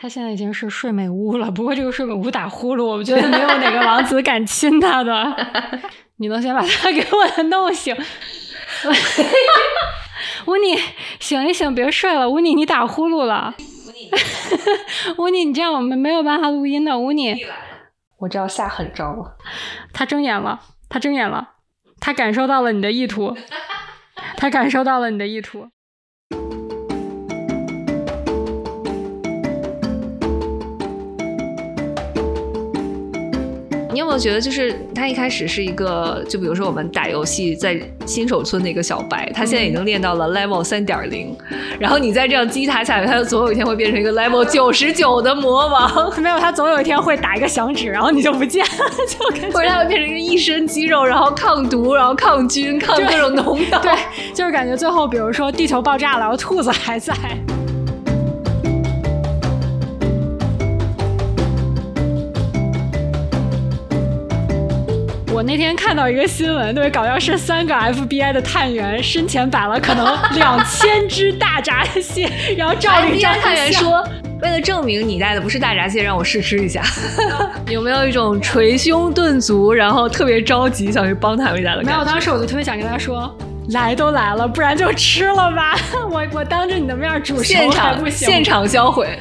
[0.00, 5.36] 他现在已经是睡美屋了，不过这个睡美屋打呼噜，我觉得没有哪个王子敢亲他的。
[6.16, 7.94] 你能先把他给我弄醒？
[10.46, 10.74] 乌尼，
[11.20, 12.30] 醒一醒，别睡了。
[12.30, 13.54] 乌尼，你打呼噜了。
[15.18, 16.98] 乌尼，你这样我们没有办法录音的。
[16.98, 17.44] 乌尼，
[18.20, 19.36] 我这要下狠招了。
[19.92, 21.50] 他睁眼了，他睁眼了，
[22.00, 23.36] 他感受到了你的意图，
[24.38, 25.68] 他感受到了你的意图。
[34.00, 41.36] 有没有觉得，就是他一开始是一个，就比如说我们打游戏在新手村的一个小白，他现在已经练到了 level 三点零，
[41.78, 46.12] 然后你再这样击他下去，他总有一天会变成一个 level 九十九的魔王。
[46.20, 48.70] 没有，他总有一天会打一个响指，然后你就不见了，
[49.06, 53.78] 就或者他会变成一个一身肌肉，然后抗毒，然后抗菌，抗各种农药。
[53.80, 53.92] 对，
[54.34, 57.14] 就是感觉最后，比如说地球爆炸了，然后兔子还在。
[65.40, 74.06] 我那天看到一个新闻，特别搞笑，是三个 FBI 的探员生前摆了可能两千只大闸蟹，然后照了一张探员说，
[74.42, 76.82] 为了证明你带的不是大闸蟹，让我试吃一下。
[77.70, 81.90] 有没有一种捶胸顿足，然后特别着急想去帮他们家的感觉？
[81.90, 83.34] 没有，当时我就特别想跟他说，
[83.70, 85.74] 来都来了，不然就吃了吧。
[86.10, 89.08] 我我当着你的面煮熟还不行，现场销毁。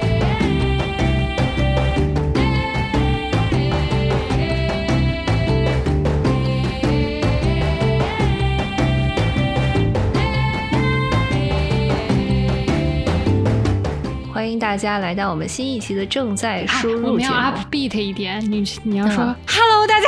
[14.70, 17.08] 大家来到我们新一期的正在输入节目。
[17.08, 19.16] 我们要 upbeat 一点，你你要说
[19.48, 20.06] Hello，大家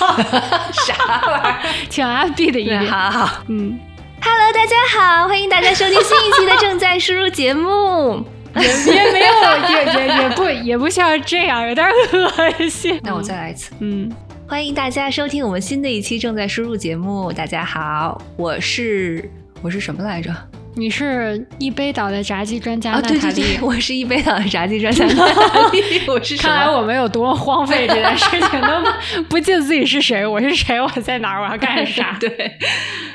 [0.72, 0.94] 啥
[1.30, 1.62] 玩意儿？
[1.90, 2.86] 请 upbeat 一点。
[2.86, 3.78] 好好，嗯
[4.22, 8.26] ，Hello，大家好，欢迎大家收听新一期的正在输入节目。
[8.56, 12.98] 也也没有，也也也不也不像这样，有点恶心。
[13.04, 13.74] 那我再来一次。
[13.80, 14.10] 嗯，
[14.48, 17.30] 欢迎大家收听我们新的一期正在输入节目。
[17.30, 20.34] 大家好，我是我是什么来着？
[20.74, 32.16] 你是一杯倒的炸鸡专家娜塔莉，我是一杯倒的炸鸡专家 娜塔莉，我是看来我们有多荒废这件事情，都 不记得自己是谁，我是谁，我在哪儿，我要干啥？
[32.20, 32.30] 对，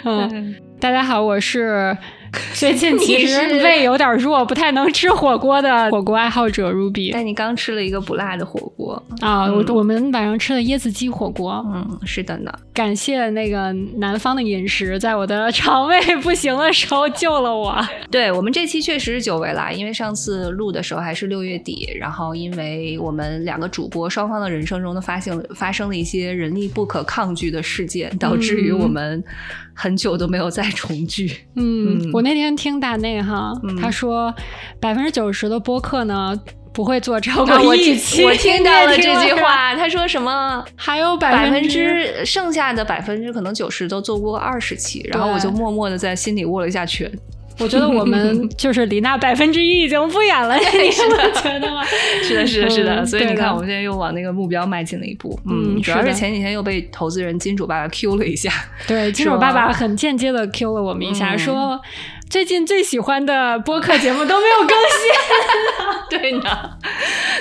[0.04, 1.98] 嗯，大家好，我是。
[2.54, 7.12] 最近其实胃有点弱，不太能吃火锅的火锅爱好者 Ruby。
[7.14, 9.46] 但你刚吃了一个不辣的火锅啊！
[9.52, 11.64] 我我们晚上吃的椰子鸡火锅。
[11.74, 12.52] 嗯，是的呢。
[12.74, 17.76] 感谢那个南方的饮食，在我的肠胃不行的时候救了我。
[18.12, 29.24] 对我们这期确实是久违了，因为上次录的时候还是六月底，然后因为我们两个主播双方的人生中都发生发生了一些人力不可抗拒的事件，导致于我们。
[29.80, 31.32] 很久都没有再重聚。
[31.56, 34.34] 嗯，我那天听大内哈，他说
[34.80, 36.36] 百分之九十的播客呢
[36.74, 38.26] 不会做超过一期。
[38.26, 40.66] 我听到了这 句话，他说什么？
[40.76, 47.12] 还有百分之剩下的百分之可能九十都做过二十期，然后我就默默的在心里握了一下拳。
[47.60, 51.02] 我觉得我们 就是离那百分之一已经不远了， 你是
[51.42, 51.84] 觉得吗？
[52.24, 53.06] 是的，是的，是的。
[53.06, 55.40] 所以你看，我们现在又往那个目标迈进了一步。
[55.50, 58.52] 嗯，主要是前几天又被投资人金主爸爸 Q 了一下。
[58.88, 61.80] 对，金主爸爸很间接的 Q 了我们一下，说。
[62.30, 64.78] 最近最喜欢的播客节目都没有更
[66.10, 66.78] 新， 对呢，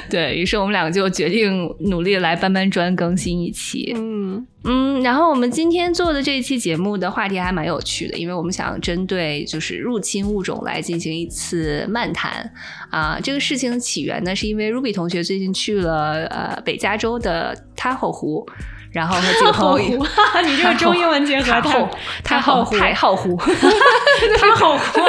[0.08, 3.92] 对于是，我们两个就决定努力来搬搬砖，更新一期。
[3.96, 12.52] 嗯嗯，然后我们今天做的这一期节目的话题还蛮有趣的，因为我们想针对就是入侵物种来进行一次漫谈
[12.90, 13.18] 啊。
[13.20, 18.46] 这个事情的起源呢，是因为 Ruby 同学最近去了呃北加州的太后湖。
[18.96, 19.98] 然后和几个朋友，
[20.42, 21.60] 你这个中英文结合太
[22.24, 23.36] 太好湖，太好湖，
[24.40, 25.00] 太好湖，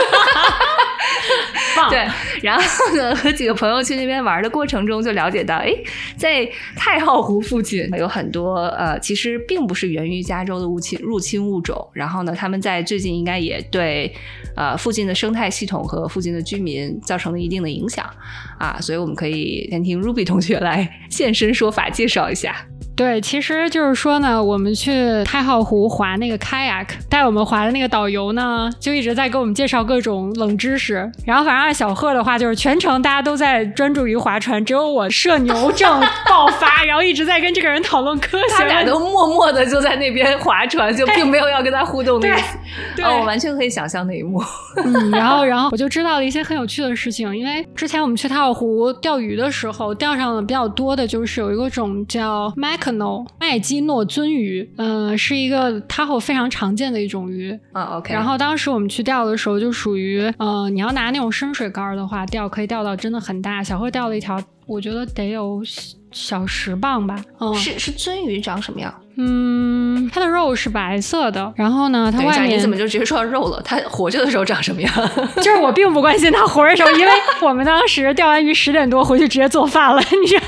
[1.90, 2.06] 对。
[2.42, 2.62] 然后
[2.98, 5.74] 呢，和几个朋友去那边玩的过程中，就了解到，哎，
[6.18, 11.90] 在太浩湖附近有很多呃，其实并不是源于加州的入侵入侵物种。
[11.94, 14.14] 然后呢，他们在最近应该也对
[14.58, 18.06] 呃附近的生态系统和附近的居民造成了一定的影响
[18.60, 18.78] 啊。
[18.82, 22.54] 所以我们可以先听 Ruby 同学来现身说法，介绍一下。
[22.98, 31.08] 对，其实就是说呢，我们去太浩湖划那个 kayak，带我们划的那个导游呢，就一直在给我们介绍各种冷知识。
[31.24, 38.56] 然后反正按小贺的话，就是全程大家都在专注于划船，只有我社牛症爆发，然后一直在跟这个人讨论科学。
[38.58, 43.04] 他俩都默默的就在那边划船，就并没有要跟他互动的意思。
[43.04, 44.42] 哦，我完全可以想象那一幕。
[44.84, 52.87] 嗯，然后然后我就知道了一些很有趣的事情，因为之前我们去太浩湖钓鱼的时候，钓上的比较多的就是有一个种叫 mac。
[53.40, 57.98] 麦基诺鳟鱼，嗯，是一个 Tahoe 非常常见的一种鱼啊。
[57.98, 63.64] OK，然后当时我们去钓的时候，就属于，呃，你要拿那种深水竿的话，钓可以钓到真的很大。
[63.64, 65.62] 小贺钓了一条，我觉得得有
[66.12, 67.20] 小十磅吧。
[67.40, 68.94] 嗯，是是鳟鱼长什么样？
[69.20, 73.60] 嗯，它的肉是白色的，然后呢，它外面你怎么就直接说到肉了？
[73.64, 74.94] 它活着的时候长什么样？
[75.38, 77.12] 就是我并不关心它活着时候，因为
[77.42, 80.46] 我们当时钓完鱼十点多回去直接做饭了，你知道？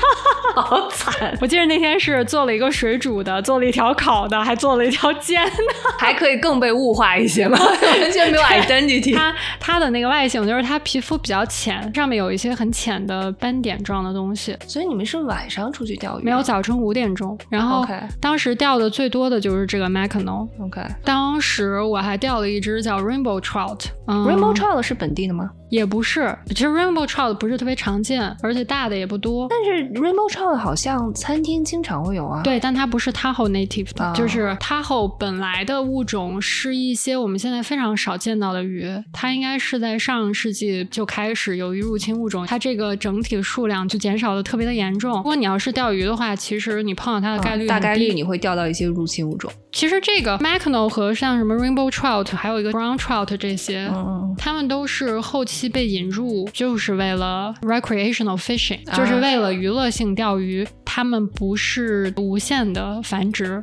[0.62, 1.36] 好惨！
[1.40, 5.52] 我记得那天是做了一个水煮的，做了一条烤的，还做了一条煎的，
[5.98, 7.56] 还可以更被物化一些吗？
[7.58, 9.14] 完全没有 identity。
[9.14, 14.56] 它它的那个外形就是它皮肤比较浅，上面有一些很浅的斑点状的东西。
[14.66, 16.24] 所以你们是晚上出去钓鱼？
[16.24, 17.36] 没有，早晨五点钟。
[17.48, 17.84] 然后
[18.20, 18.50] 当时。
[18.60, 20.46] 钓的最多的就是这个 Mackinac。
[20.60, 23.86] OK，当时我还钓了一只叫 Rainbow Trout。
[24.06, 25.50] 嗯 Rainbow Trout 是本地的吗？
[25.70, 29.46] 也不是，其实 Rainbow Trout 不是特别常见，而且大的也不多。
[29.48, 32.42] 但是 Rainbow Trout 好像餐厅经常会有啊。
[32.42, 38.84] 对，但它不是 Tahoe native 的，就是 Tahoe 本来的物种是一些我们现在非常少见到的鱼。
[39.12, 45.16] 它应该是在上个世纪就开始由于入侵物种，它这个整体的数量就减少的特别的严重。
[45.18, 49.50] 如果你要是钓鱼的话，其实你碰到它的概率大概率你会钓到一些入侵物种。
[49.72, 56.48] 其实这个 Mackinac 和像什么 Rainbow Trout，还有一个 Brown Trout 这些，嗯，它们都是后期被引入。
[56.52, 60.66] 就是为了 recreational fishing，就是为了娱乐性钓鱼。
[60.84, 63.62] 它们不是无限的繁殖，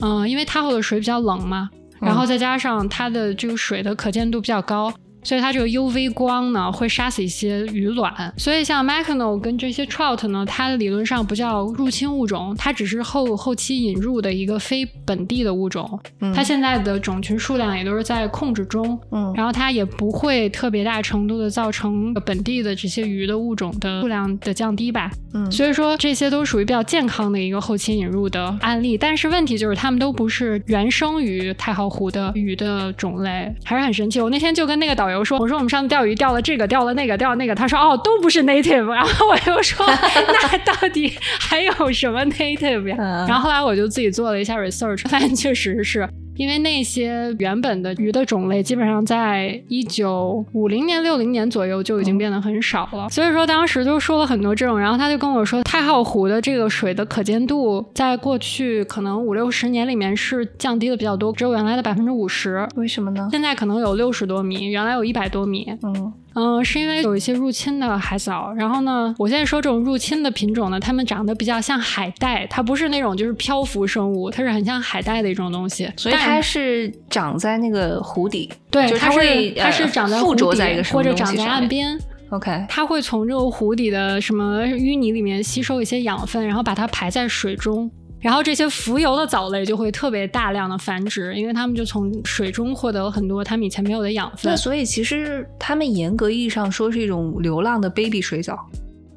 [0.00, 1.70] 嗯，因为它后的水比较冷嘛，
[2.02, 4.92] 然后再加上它的这个水的可见度比较高。
[5.26, 15.98] 所以它这个 UV 光呢会杀死一些鱼卵，所以像 Mackinac 跟这些 Trout 呢，它理论上不叫入侵物种，它只是后后期引入的一个非本地的物种。
[16.32, 25.10] 它现在的种群数量也都是在控制中，嗯，然后它也不会特别大程度的造成本地的这些鱼的物种的数量的降低吧。
[25.34, 34.20] 嗯，所以说这些都属于比较健康的一个后期引入的案例，但是问题就是它们都不是原生于太浩湖的鱼的种类，还是很神奇。
[34.20, 35.15] 我那天就跟那个导游。
[35.18, 37.54] 我说，我说我们上次钓鱼钓了这个，钓了那个，钓了那个。
[37.54, 38.92] 他说，哦，都不是 native。
[38.92, 42.96] 然后我又说， 那到底还有什么 native 呀？
[43.28, 46.08] 然后后来我就自己做了一下 research，发现确实是。
[46.36, 53.08] 因为那些原本的鱼的种类，基本上在一九五零年、六零年左右就已经变得很少了。
[53.08, 62.68] 所以说当时就说了很多这种，然后他就跟我说，太浩湖的这个水的可见度，在过去可能五六十年里面是降低的比较多，只有原来的百分之五十。
[62.76, 63.28] 为什么呢？
[63.30, 65.66] 现在可能有六十多米，原来有一百多米。
[65.82, 66.12] 嗯。
[66.38, 81.98] 嗯，是因为有一些入侵的海藻，然后呢，我现在说这种入侵的品种呢，它们长得比较像海带，它不是那种就是漂浮生物，它是很像海带的一种东西，所以它是长在那个湖底，对，它是它是长在附着在一个或者长在岸边
[82.28, 87.90] ，OK，它会从这个湖底的什么淤泥里面吸收一些养分，然后把它排在水中。
[88.26, 94.50] 然后这些浮游的藻类就会特别大量的繁殖，因为它们就从水中获得了很多它们以前没有的养分。
[94.50, 98.58] 那所以其实它们严格意义上说是一种流浪的 baby 水藻。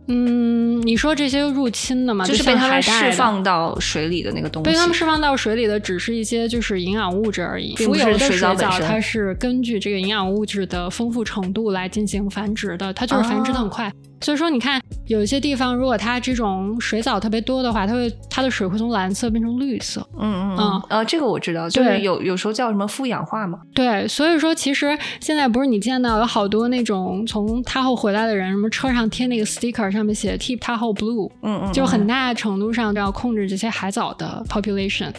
[0.10, 4.70] 嗯，你说这些入侵的嘛，就是被它们释放到水里的那个东西。
[4.70, 7.76] 被它们释放到水里的只是一些就是营养物质而已。
[7.78, 13.92] 浮游的水藻它是根据这个营养物质的丰富程度来进行繁殖的，它就是繁殖的很快。
[14.22, 20.06] 所以说，你看有一些地方，如果它这种水藻特别多的话，它会它的水会从蓝色变成绿色。
[20.18, 23.60] 嗯嗯嗯，呃，这个我知道，就是有有时候叫什么富氧化嘛。
[23.74, 35.12] 对，所以说其实现在不是你见到有好多那种从他后回来的人，什么车上贴那个 sticker，上面写 Keep Tahoe Blue，嗯嗯，就很大程度上要控制这些海藻的 population，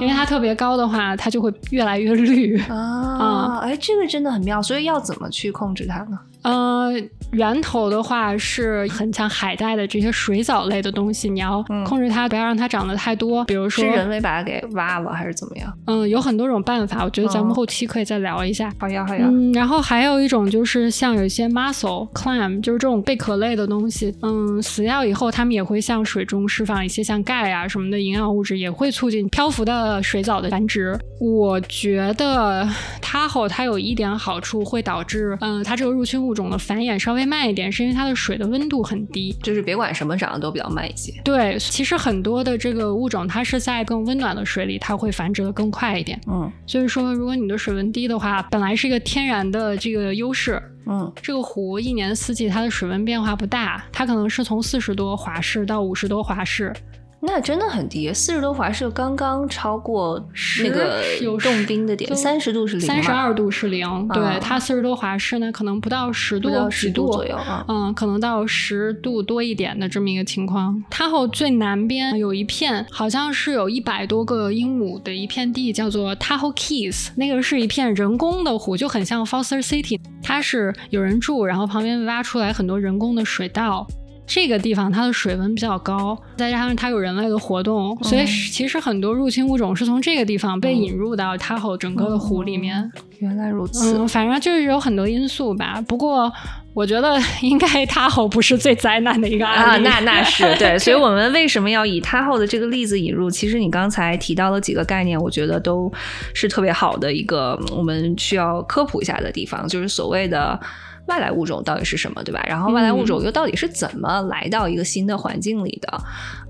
[0.00, 2.60] 因为它特别高的话，它就会越来越绿。
[2.62, 6.18] 啊，哎，这个真的很妙，所以要怎么去控制它呢？
[6.42, 6.92] 呃，
[7.32, 13.44] 源头的话是很像海带的这些水藻类的东西，你要控制它，不要让它长得太多。
[13.44, 15.72] 比如说，是人为把它给挖了，还是怎么样？
[15.86, 18.72] 嗯，有很多种办法，我觉得咱们后期可以再聊一下。
[18.78, 19.26] 好呀，好呀。
[19.28, 30.98] 嗯，然后还有一种就是像有一些 mussel clam，就是这种贝壳类的东西，嗯，死掉以后，它们也会向水中释放一些像钙啊什么的营养物质，也会促进漂浮的水藻的繁殖。
[31.20, 32.66] 我觉得
[33.02, 36.38] 它后它有一点好处，会导致嗯，它这个入侵物。
[36.38, 41.12] 种的繁衍稍微慢一点，是因为它的水的温度很低，就是别管什么长得都比较慢一些。
[41.24, 46.20] 对，其实很多的这个物种，它是在更温暖的水里，它会繁殖的更快一点。
[46.28, 50.62] 嗯，所以说，如果你的水温低的话，本来是一个天然的这个优势。
[50.86, 56.72] 嗯，这个湖一年四季它的水温变化不大，它可能是从四十多华氏到五十多华氏。
[57.20, 60.24] 那真的很低，四十多华氏刚刚超过
[60.62, 61.02] 那个
[61.40, 64.06] 冻冰的点，三十度是零，三十二度是零。
[64.08, 70.80] 对，它四十多华氏呢，可能不到十度，十度左右，嗯，可能到十度多一点的这么一个情况。
[70.88, 83.88] 它后最南边有一片，好像是有一百多个英亩的一片地，叫做 Tahoe Keys，那个是一片人工的湖，就很像 Foster City，它是有人住，然后旁边挖出来很多人工的水道。
[84.28, 92.92] 这个地方它的水温比较高，再加上它有人类的活动，所以其实很多入侵物种是从这个地方被引入到它后整个的湖里面。
[93.20, 95.82] 原来如此，嗯，反正就是有很多因素吧。
[95.88, 96.30] 不过
[96.72, 100.76] 我觉得应该它后不是最灾难的一个案例啊，那那是对。
[100.78, 103.28] 所以我们为什么要以它后的这个例子引入？
[103.28, 105.90] 其实你刚才提到了几个概念，我觉得都
[106.32, 110.60] 是特别好的一个我们需要科普一下的地方，就是所谓的。
[111.08, 112.40] 外来物种到底是什么，对吧？
[112.46, 115.98] 然后外来物种又到底是怎么来到一个新的环境里的？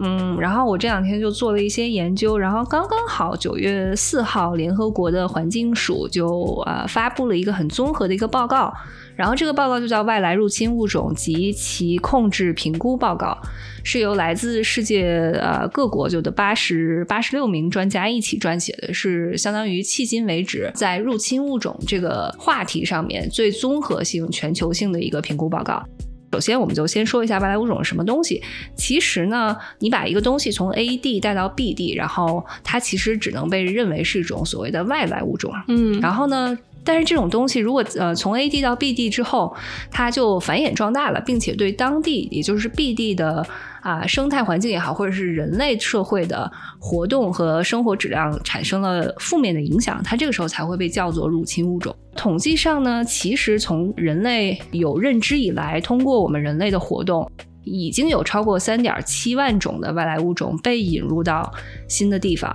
[0.00, 8.72] 嗯，然后我这两天就做了一些研究，然后刚刚好九月四号，联合国的环境署就呃发布了一个很综合的一个报告。
[9.18, 13.36] 然后这个报告就叫《外来入侵物种及其控制评估报告》，
[13.82, 25.84] 是由来自世界呃各国就的八十八十六名专家一起撰写的，是相当于迄今为止在入侵物种这个话题上面最综合性、全球性的一个评估报告。
[26.30, 28.40] 首先，我们就先说一下外来物种是什么东西。
[28.76, 35.52] 其实呢，你把一个东西从 A 地带到 B 地，然后它其实只能被认为是一种所谓的外来物种。
[35.66, 36.56] 嗯，然后呢？
[36.88, 39.54] 但是这种东西，如果呃从 A 地到 B 地之后，
[39.90, 43.46] 它就繁衍壮大了，并且对当地也就是 B 地的
[43.82, 51.94] 啊生态环境也好，或者是人类社会的活动和生活质量产生了负面的影响，它这个时候才会被叫做入侵物种。
[52.16, 57.30] 统计上呢，其实从人类有认知以来，通过我们人类的活动。
[57.70, 61.52] 已经有超过三点七万种的外来物种被引入到
[61.86, 62.50] 新的地方，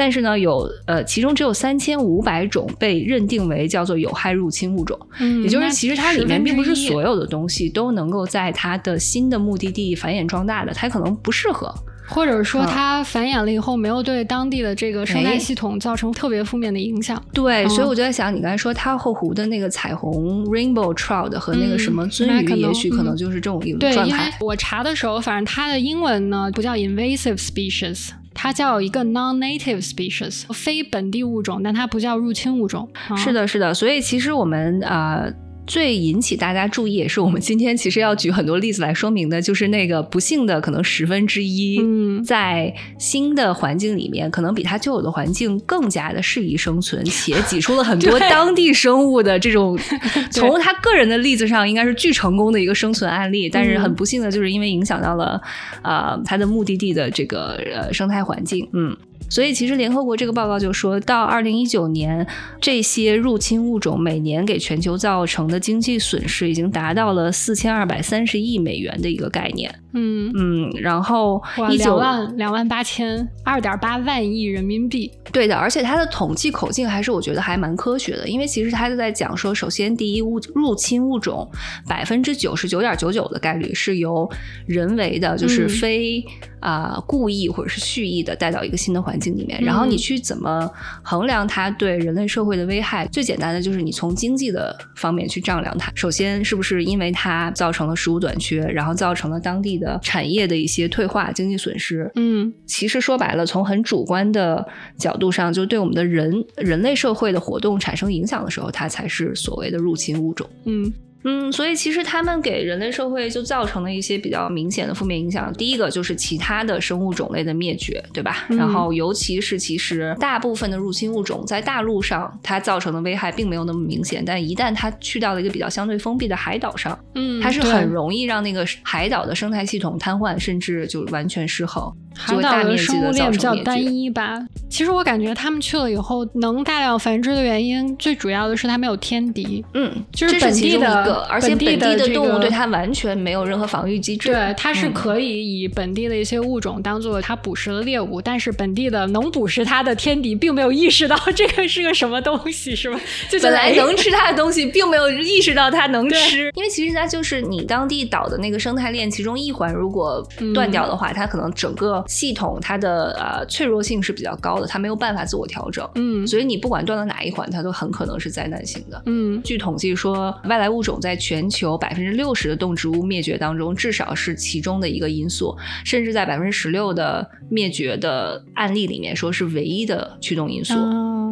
[0.00, 4.98] 但是呢，有呃，其中只有三千五百种被认定为叫做有害入侵物种。
[5.18, 11.70] 嗯，也就是其实它里面并不是所有的东西都能够在它的新的目的地繁衍壮大的，它可能不适合。
[12.08, 17.22] 或者说它繁衍了以后没有对当地的这个生态系统造成特别负面的影响。
[17.32, 24.36] 对，所以我就在想，你刚才说它后湖的那个彩虹 rainbow trout 和那个什么鳟鱼，也许可能就是这种一种状态。
[24.40, 28.08] 我查的时候，反正它的英文呢不叫 invasive species，
[28.42, 32.88] 它叫一个 non-native species，非本地物种，但它不叫入侵物种。
[33.14, 33.74] 是的，是的。
[33.74, 35.30] 所以其实我们呃。
[35.66, 41.80] 最引起大家注意，也是我们今天其实要举很多例子来说明的，就是那个不幸的可能十分之一，
[42.24, 49.78] 在新的环境里面，可能比它旧有的环境更加的适宜生存，且挤出了很多 当地生物的这种，
[50.32, 55.40] 从他个人的例子上应该是巨成功的一个生存案例，但是很不幸的就是因为影响到了
[55.82, 58.96] 呃他的目的地的这个呃生态环境，嗯。
[59.28, 62.26] 所以，其实联合国这个报告就说到，二零一九年，
[62.60, 69.72] 这些入侵物种每年给全球造成的经济损失已经达到了四千二百三十亿美元的一个概念。
[69.92, 71.42] 嗯嗯，然后
[71.76, 75.10] 两万两万八千二点八万亿人民币。
[75.32, 81.48] 对的，而且它的统计口径还是我觉得还蛮科学的，因为其实它就在讲说，首先第一物入侵物种
[81.86, 84.28] 百分之九十九点九九的概率是由
[84.66, 86.24] 人为的，就是非。
[86.60, 90.70] 啊，故意或者是蓄意的带到一个新的环境里面，然后你去怎么
[91.02, 93.06] 衡量它对人类社会的危害？
[93.08, 95.90] 最简单的就是你从经济的方面去丈量它。
[95.94, 102.10] 首先，是不是因为它造成了食物短缺，然后造成了当地的产业的一些退化、经济损失？
[102.14, 110.48] 嗯，其实说白了，从很主观的角度上，就对我们的人人类社会的活动产生影响的时候，它才是所谓的入侵物种。
[110.64, 110.92] 嗯。
[111.24, 115.52] 嗯，所以其实他们给人类社会就造成了一些比较明显的负面影响。
[115.54, 118.46] 第一个就是其他的生物种类的灭绝，对吧？
[118.48, 131.92] 然后尤其是其实大部分的入侵物种在大陆上它造成的危害并没有那么明显，但一旦它去到了一个比较相对封闭的海岛上，嗯，它是很容易让那个海岛的生态系统瘫痪，甚至就完全失衡。
[132.16, 134.38] 海岛的生物链比较单一吧。
[134.68, 139.64] 其实我感觉他们去了以后能大量繁殖的原因，最主要的是它没有天敌。
[139.74, 144.30] 嗯，就是本地的，而且本地的动物对它完全没有任何防御机制。
[144.30, 153.00] 对，它是可以以本地的一些物种当做它捕食的猎物，但是本地的能捕食它的天敌并没有意识到 这个是个什么东西，是吧？
[153.28, 160.24] 就本来能吃它的东西，并没有意识到它能吃，因为其实它就是你当地岛的那个生态链其中一环，如果
[160.54, 161.99] 断掉的话，它可能整个。
[162.06, 165.88] 系统它的呃脆弱性是比较高的，它没有办法自我调整。
[165.94, 169.02] 嗯，所以你不管断了哪一环，它都很可能是灾难性的。
[169.06, 180.74] 嗯，据统计说，外来物种在全球百分之六十的动植物灭绝当中，至少是其中的一个因素，甚至在百分之十六的灭绝的案例里面，说是唯一的驱动因素。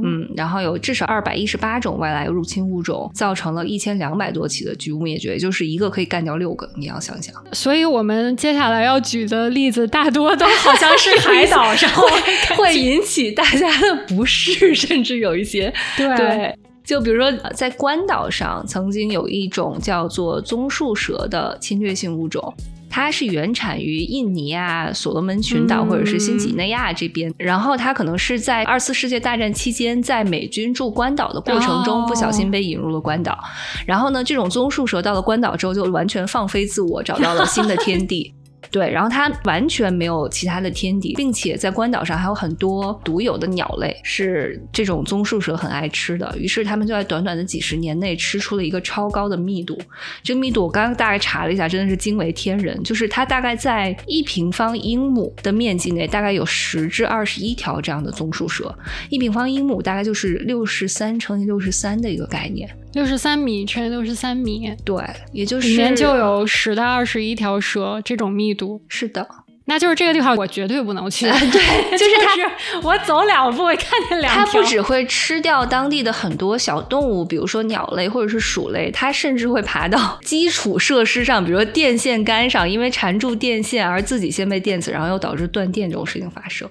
[0.05, 6.69] 嗯，然后有至少二百一十八种外来入侵物种，造成了一千两百多起的局部灭绝，也就是一个可以干掉六个。
[6.77, 11.91] 你要想想，所以我们接下来要举的例子，大多都 好像是海岛 上
[12.57, 16.55] 会引起大家的不适， 甚至有一些对。
[16.85, 22.43] 就比如说，在关岛上，曾经有一种叫做棕树蛇的侵略性物种，
[22.91, 27.33] 它是原产于印尼啊、所罗门群岛或者是新几内亚这边。
[27.37, 33.39] 然后它可能是在二次世界大战期间，在美军驻关岛的过程中不小心被引入了关岛。
[33.87, 38.35] 然后呢，这种棕树蛇到了关岛之后，就完全放飞自我，找到了新的天地。
[38.71, 46.35] 对，然后它完全没有其他的天敌，并且在关岛上还有很多独有的鸟类，是这种棕树蛇很爱吃的。
[46.39, 49.79] 于是他们就在短短的几十年内吃出了一个超高的密度。
[50.23, 52.83] 这个密度我刚刚大概查了一下，真的是惊为天人。
[52.83, 58.75] 就是它大概在一平方英亩的面积内，大概有十至二十一条这样的棕树蛇。
[59.09, 62.69] 一平方英亩大概就是六十三乘以六十三的一个概念。
[62.99, 65.01] 六十三米乘以六十三米，对，
[65.33, 69.25] 也就是里面就有十到二十一条蛇，这种密度是的，
[69.67, 71.27] 那就是这个地方我绝对不能去。
[71.31, 71.39] 对，
[71.97, 74.45] 就是它， 我走两步会看见两条。
[74.45, 86.69] 它不只会吃掉当地的很多小动物，比如说鸟类或者是鼠类，它甚至会爬到基础设施上，比如说电线杆上，因为缠住电线而自己先被电死，然后又导致断电这种事情发生。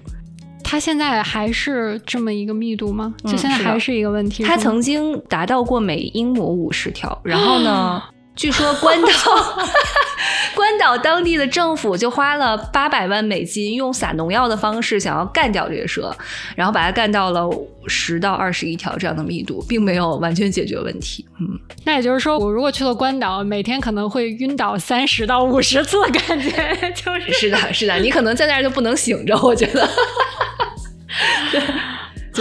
[0.70, 3.14] 它现在还是这么一个密度吗？
[3.24, 4.42] 就现在还是一个问题。
[4.42, 8.02] 它曾经达到过每英亩五十条，然后呢，
[8.36, 9.08] 据说关岛
[10.54, 16.14] 关岛当地的政府就花了八百万美金，用撒农药的方式想要干掉这些蛇，
[16.54, 17.48] 然后把它干到了
[17.86, 21.24] 十到二十一条这样的密度，并没有完全解决问题。
[21.40, 21.48] 嗯，
[21.84, 29.88] 那也就是说，我如果去了关岛，每天可能会晕倒三十到五十次感觉，就是是的，是的，你可能在那儿就不能醒着，我觉得。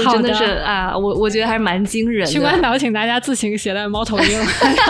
[0.05, 2.31] 真的是啊，我我觉得还是蛮惊人的。
[2.31, 4.25] 去关岛，请大家自行携带猫头鹰。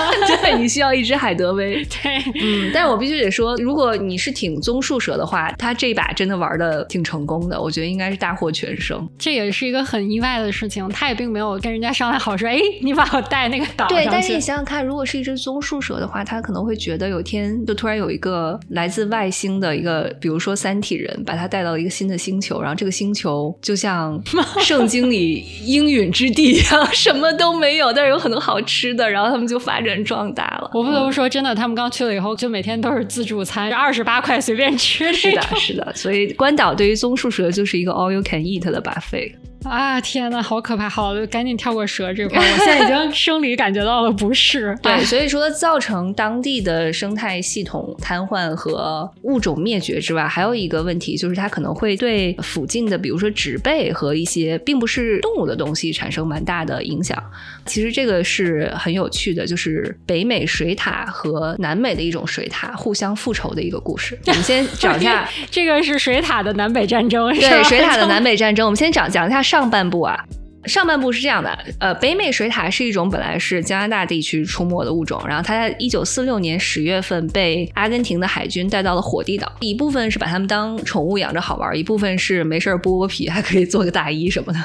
[0.42, 1.76] 对你需要一只海德威。
[1.86, 9.08] 对，嗯，但是我必须得说，如果你是挺棕树蛇的话，他这把真的玩的挺成功的，我觉得应该是大获全胜。
[9.18, 24.22] 这也是一个很意外的事情，他也并没有跟人家商量好说，哎，你把我带那个岛对，但是你想想看，如果是一只棕树蛇的话，他可能会觉得有天就突然有一个来自外星的一个，比如说三体人，把他带到一个新的星球，然后这个星球就像
[24.62, 30.70] 圣经里应允之地啊，什么都没有，但是有很多好吃的，然后他们就发展壮大了。
[30.74, 35.14] 我不得不说，真的，他们刚去了以后，就每天都是自助餐，二十八块随便吃。
[35.14, 39.32] 是的，是的，所以关岛对于棕树蛇就是一个 all you can eat 的 buffet。
[39.69, 40.89] 啊天呐，好可怕！
[40.89, 44.77] 好，赶紧跳过蛇这块，我现在已经 生理感觉到了不适。
[44.84, 57.21] 对，所以除了造成当地的生态系统瘫痪和物种灭绝之外，还有一个问题就是它可能会对附近的，比如说植被和一些并不是动物的东西产生蛮大的影响。
[57.65, 64.17] 其实这个是很有趣的，就是北美水獭和南美的一种水獭互相复仇的一个故事。
[64.27, 68.65] 我们先讲一下，这个是水獭的南北战争，对，水獭的南北战争。
[68.65, 70.24] 我们先讲讲一下上上半部啊。
[70.65, 84.60] 上半部是这样的，呃，北美水獭是一种本来是加拿大地区出没的物种，然后它在一九四六年十月份被阿根廷的海军带到了火地岛，一部分是把它们当宠物养着好玩，一部分是没事剥剥皮，还可以做个大衣什么的。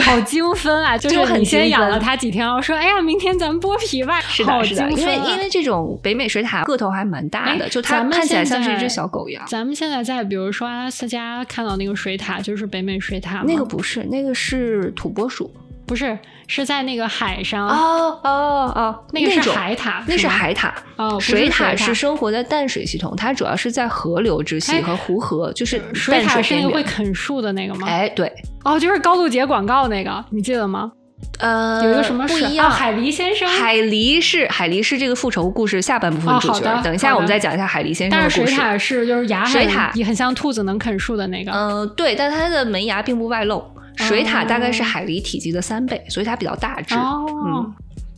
[0.00, 0.96] 好精分啊！
[0.98, 4.20] 就是很先养了它几天，我说哎呀，明天咱们剥皮吧。
[4.28, 9.44] 是的，是的，因为因为这种北美水獭个头还蛮大的，就它看起来像是一只小狗一样。
[9.46, 15.52] 咱们现在在比如说阿拉斯加看到那个水獭，就是北美水獭那个不是，那个是土拨鼠，
[15.86, 17.66] 不是，是在那个海上。
[17.68, 20.70] 哦哦哦，那个是海獭，那是海獭。
[20.96, 27.86] 哦，水獭是生活在淡水系统，它主要是在河流之系和湖河，就是水獭是那个会啃树的那个吗？
[27.88, 28.32] 哎，对。
[28.64, 30.92] 哦，就是高露洁广告那个，你记得吗？
[31.38, 32.70] 呃，有一个什么不一样？
[32.70, 36.82] 海狸先生，海狸是海狸是这个复仇故事下半部分主角。
[36.82, 38.40] 等一下，我们再讲一下海狸先生的故事。
[38.40, 41.50] 但是水獭是就是牙水獭也很像兔子，能啃树的那个。
[41.52, 43.64] 嗯，对，但它的门牙并不外露。
[43.96, 46.94] 水獭大概是海狸体积的三倍，所以它比较大只。
[46.94, 47.72] 嗯，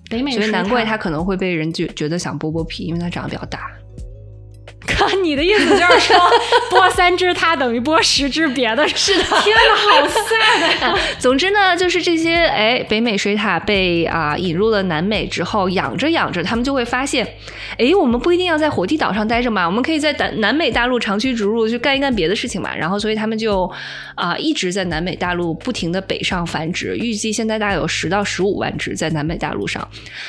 [0.09, 3.71] 北美所以难怪它可能会被人觉觉得想剥剥皮，因为它长得比较大。
[4.97, 6.17] 哥，你的意思就是说，
[6.71, 8.87] 播三只它等于播十只别的？
[8.89, 10.99] 是的，天哪，好 sad。
[11.19, 17.27] 总之呢，就是这些哎，北美水獭被啊引入了南美之后，养着养着，他们就会发现，
[17.79, 22.75] 哎，我们不一定要在火地岛上待着嘛，我们可以在南南美大陆长驱直入，去干一干别的事情嘛。
[22.75, 23.71] 然后，所以他们就
[24.15, 29.87] 啊一直在南美大陆不停的北上繁殖，预计现在大概有十到十五万只在南美大陆上。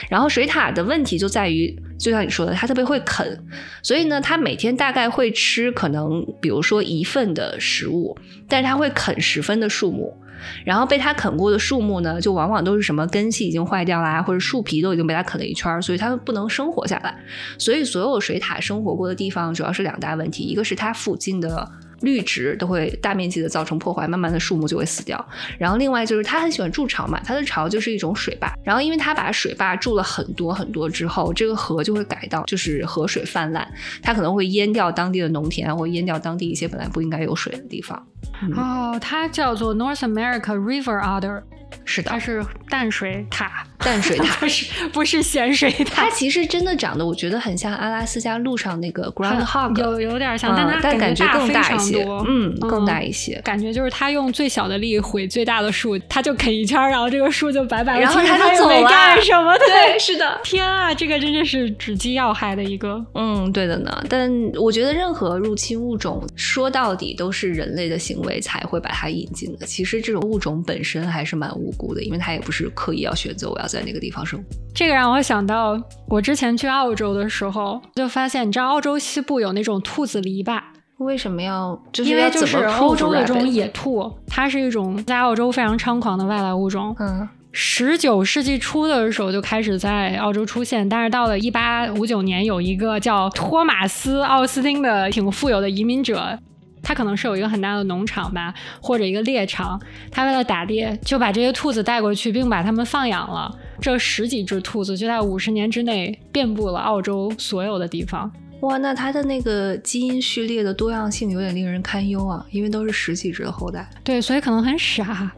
[0.10, 1.76] 然后水獭的问题就在于。
[1.98, 3.44] 就像你说的，它特别会啃，
[3.82, 10.16] 所以呢，它每天大概会吃可能，比如说一份的食物，但是它会啃十分的树木，
[10.64, 17.18] 然后被它啃过的树木呢，就往往都是什么根系已经坏掉啦，或者树皮都已经被它啃了一圈，所以它不能生活下来。
[17.58, 21.70] 所以所有水獭生活过的地方，主要是两大问题，一个是它附近的。
[22.02, 25.24] 绿植都会大面积的造成破坏，慢慢的树木就会死掉。
[25.58, 28.54] 然后另外就是它很喜欢筑巢嘛，它的巢就是一种水坝。
[28.64, 33.68] 然后因为它把水坝筑了很多很多之后，这个河就会改道，就是河水泛滥，
[34.02, 38.08] 它可能会淹掉当地的农田，或淹掉当地一些本来不应该有水的地方。
[38.56, 41.42] 哦，它叫做 North America River Otter。
[41.86, 46.04] 是的，它是淡水塔， 淡水塔 不是不是咸水塔。
[46.06, 53.40] 它其实真的长得，我觉得很像阿拉斯加路上那个 groundhog，有有点像，但它感觉更大一些，嗯，更大一些。
[53.44, 59.58] 感觉就是它用最小的力毁最大的树，它就啃一圈，然后这个树就白白，然后它就走了，干什么？
[59.58, 60.40] 对，是的。
[60.44, 63.04] 天啊，这个真的是直击要害的一个。
[63.14, 64.04] 嗯，对的呢。
[64.10, 69.66] 但我觉得任何入侵物种，说到底都是人类的行为才会把它引进的。
[69.66, 72.58] 其实这种物种本身还是蛮无辜的，因为他也不是。
[72.58, 80.60] 是刻意要选择我要在那个地方生活，这个让我想到我之前去澳洲的时候，就发现你知道澳洲西部有那种兔子篱笆，
[80.98, 81.80] 为什么要？
[82.04, 86.96] 因为就是欧洲的这种野兔，它是一种在澳洲非常猖狂的外来物种。
[86.98, 96.40] 嗯，十九世纪初的时候就开始在澳洲出现，但是到了一八五九年，有一个叫托马斯·奥斯汀的挺富有的移民者。
[96.88, 99.78] 他可能是有一个很大的农场吧，或者一个猎场。
[100.10, 103.54] 他为了打猎，就把这些兔子带过去，并把它们放养了。
[103.82, 108.32] 这十几只兔子就在五十年之内遍布了澳洲所有的地方。
[108.62, 113.86] 哇，那它的那个基因序列的多样性有点令人堪忧啊，因为都是十几只的后代。
[114.02, 115.30] 对，所以可能很傻，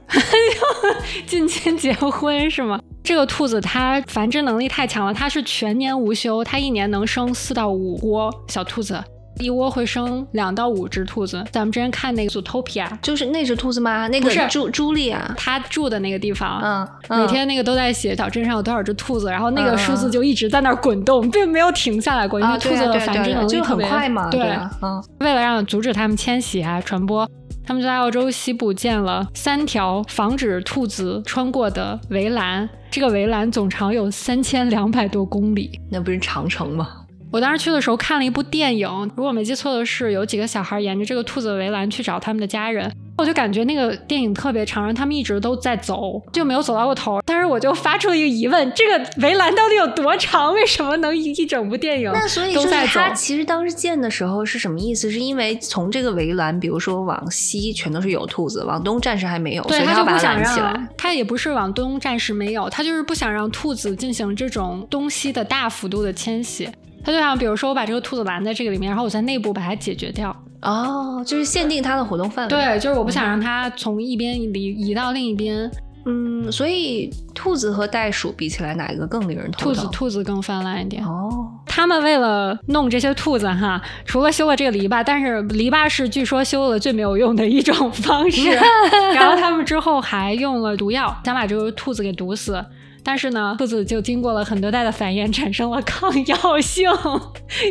[1.25, 2.79] 近亲结婚是吗？
[3.03, 9.03] 这个兔子它繁殖能力太强了，它是全年无休，它一年能生四到五窝小兔子。
[9.39, 11.43] 一窝会生两到五只兔子。
[11.51, 14.07] 咱们之前看那个《Zootopia》，就是那只兔子吗？
[14.09, 16.61] 那个朱朱莉啊，她住的那个地方，
[17.07, 24.29] 嗯，每天那个都在写小镇上有多少只兔子，然后那个数字就一直在那儿滚动，并没有停下来过，因为兔子的繁殖能力很快嘛。
[24.29, 24.41] 对，
[24.81, 27.29] 嗯，为了让阻止它们迁徙啊传播，
[27.65, 32.69] 他们就在澳洲西部建了三条防止兔子穿过的围栏。
[32.91, 36.87] 这个围栏总长有三千两百多公里，那不是长城吗？
[37.31, 42.91] 我当时去的时候看了一部电影，如果没记错的是，有几个小孩沿着这个兔子围栏去找他们的家人。
[43.17, 47.19] 我就感觉那个电影特别长，然后他们一直都在走，就没有走到过头。
[47.25, 50.53] 但是我就发出了一个疑问：这个围栏到底有多长？
[50.53, 55.11] 为什么能一一整部电影那所以就是他其实当时建的时候是什么意思？
[55.11, 60.87] 是因为从这个围栏，比如说往西全都是有兔子，往东暂时还没有，所以他就不想让。
[60.97, 66.69] 他也不是往东暂时没有，他就是不想让兔子进行这种东西的大幅度的迁徙。
[67.09, 70.35] 他就想，比如说我把这个兔子拦在这个里面，然后我在内部把它解决掉。
[70.61, 72.49] 哦，就是限定它的活动范围。
[72.49, 75.69] 对，就是我不想让它从一边移移到另一边。
[76.05, 79.73] 嗯，所以兔子和袋鼠比起来，哪一个更令人头疼？
[79.73, 81.03] 兔子，兔子更泛滥一点。
[81.05, 81.29] 哦，
[81.65, 88.49] 他们为了弄这些兔子哈，除了修了这个篱笆，但是篱笆是据说修了最没有用的一种方式。
[89.13, 92.63] 然后他们之后还用了毒药，想把这个兔子给毒死。
[93.03, 96.89] 但是呢，兔子就经过了很多代的繁衍，产生了抗药性，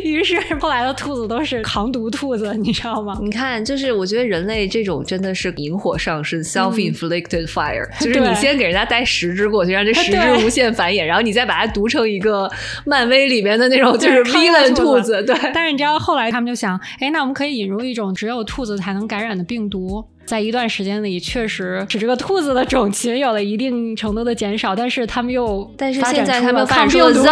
[0.03, 3.17] 于是后来的兔子都是抗毒兔子，你知道吗？
[3.21, 12.49] 你看，就是我觉得人类这种真的是引火上身，self-inflicted fire，就是你先给人家带十只过去，让这十只无限繁衍，然后你再把它毒成一个
[12.85, 15.23] 漫威里面的那种就是 villain 兔子。
[15.23, 15.35] 对。
[15.53, 20.03] 但是你知道后来他们就想，哎，那我们可以引入一种只有兔子才能感染的病毒。
[20.29, 27.23] 在一段时间里，确实使这个兔子的种群有了一定程度的减少，但是他们又但是现在他们抗病毒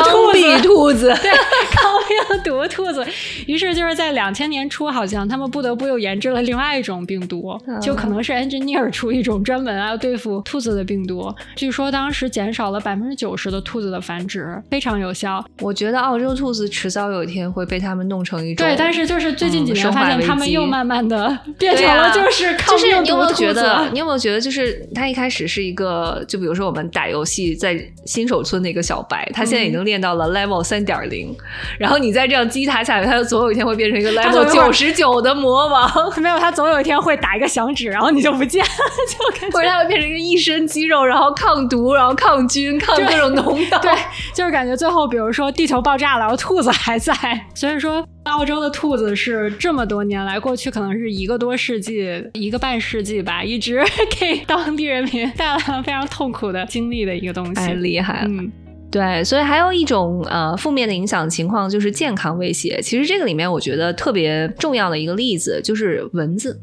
[0.64, 1.32] 兔子， 对
[1.70, 3.06] 抗病毒兔子。
[3.46, 11.32] 于是就是在两千年初，好像他们不得不又研制了另外一种病毒，就可能是 engineer 出一种专门啊对付兔子的病毒。
[11.56, 15.46] 据说当时减少了百分之九十的兔子的繁殖，非常有效。
[15.60, 22.76] 我觉得澳洲兔子迟早有一天会被他们弄成一种对，但是就是最近几年发现他们又慢慢的变成了就是抗。
[22.89, 23.89] 是你有没有觉得？
[23.91, 31.36] 你有没有觉得，就是他一开始是一个，就比如说我们打游戏在新手村的一个小白，他现在已经练到了 level 三点零，
[31.80, 35.89] 然后你再这样击他下去，他就总有一天会变成一个 level 九十九的魔王。
[36.21, 38.69] 没有，他总有一天会打一个响指，然后你就不见了，
[39.41, 43.80] 就或者他会变成一个一身肌肉，然后抗毒，然后抗菌，抗各种农 药。
[43.80, 43.91] 对，
[44.34, 47.13] 就是感觉最后，比如说地球爆炸了，然后兔子还在，
[47.54, 48.06] 所以说。
[48.28, 53.82] 澳洲的兔子是这么多年来，过去可能是一个多世纪、一个半世纪吧，一直
[54.20, 57.54] 给当地人民带来了非常痛苦的经历的一个东西。
[57.54, 58.52] 太厉害了，嗯，
[58.92, 62.80] 对，所以还有一种呃负面的影响情况就是健康威胁。
[62.82, 66.60] 其实这个里面我觉得特别重要的一个例子就是蚊子。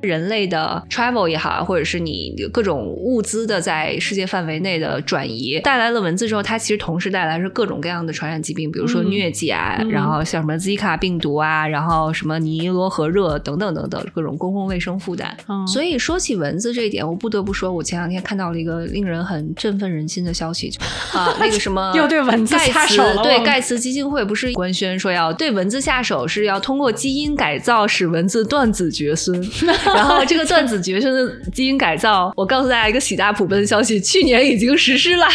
[0.00, 15.36] 人类的 travel 也好，或者是你各种物资的在世界范围内的转移，带来了蚊子之后，它其实同时带来是各种各样的传染疾病，比如说疟疾啊，然后像什么 Zika 病毒啊，然后什么尼罗河热等等等等各种公共卫生负担。
[15.66, 20.72] 所以说起蚊子这一点，我不得不说，我前两天看到了一个令人很振奋人心的消息，
[21.12, 23.22] 啊， 那个什么 又对蚊子下手了。
[23.22, 29.40] 对盖茨基金会不是官宣说要对蚊子下手，是要通过基因改造使蚊子断子绝孙。
[29.94, 35.26] 然后这个断子绝孙的基因改造，我告诉大家一个喜大普奔的消息，去年已经实施了，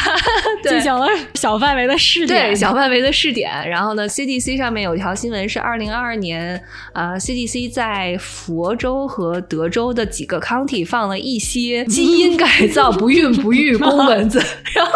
[0.64, 2.50] 进行了小范围的试点。
[2.50, 3.52] 对，小范围的试点。
[3.70, 6.62] 然后呢，CDC 上面有一条新闻是二零二二年，
[6.94, 14.42] 呃，CDC 在佛州和德州的几个 county 放了一些基因改造不孕不育 公蚊子。
[14.74, 14.92] 然后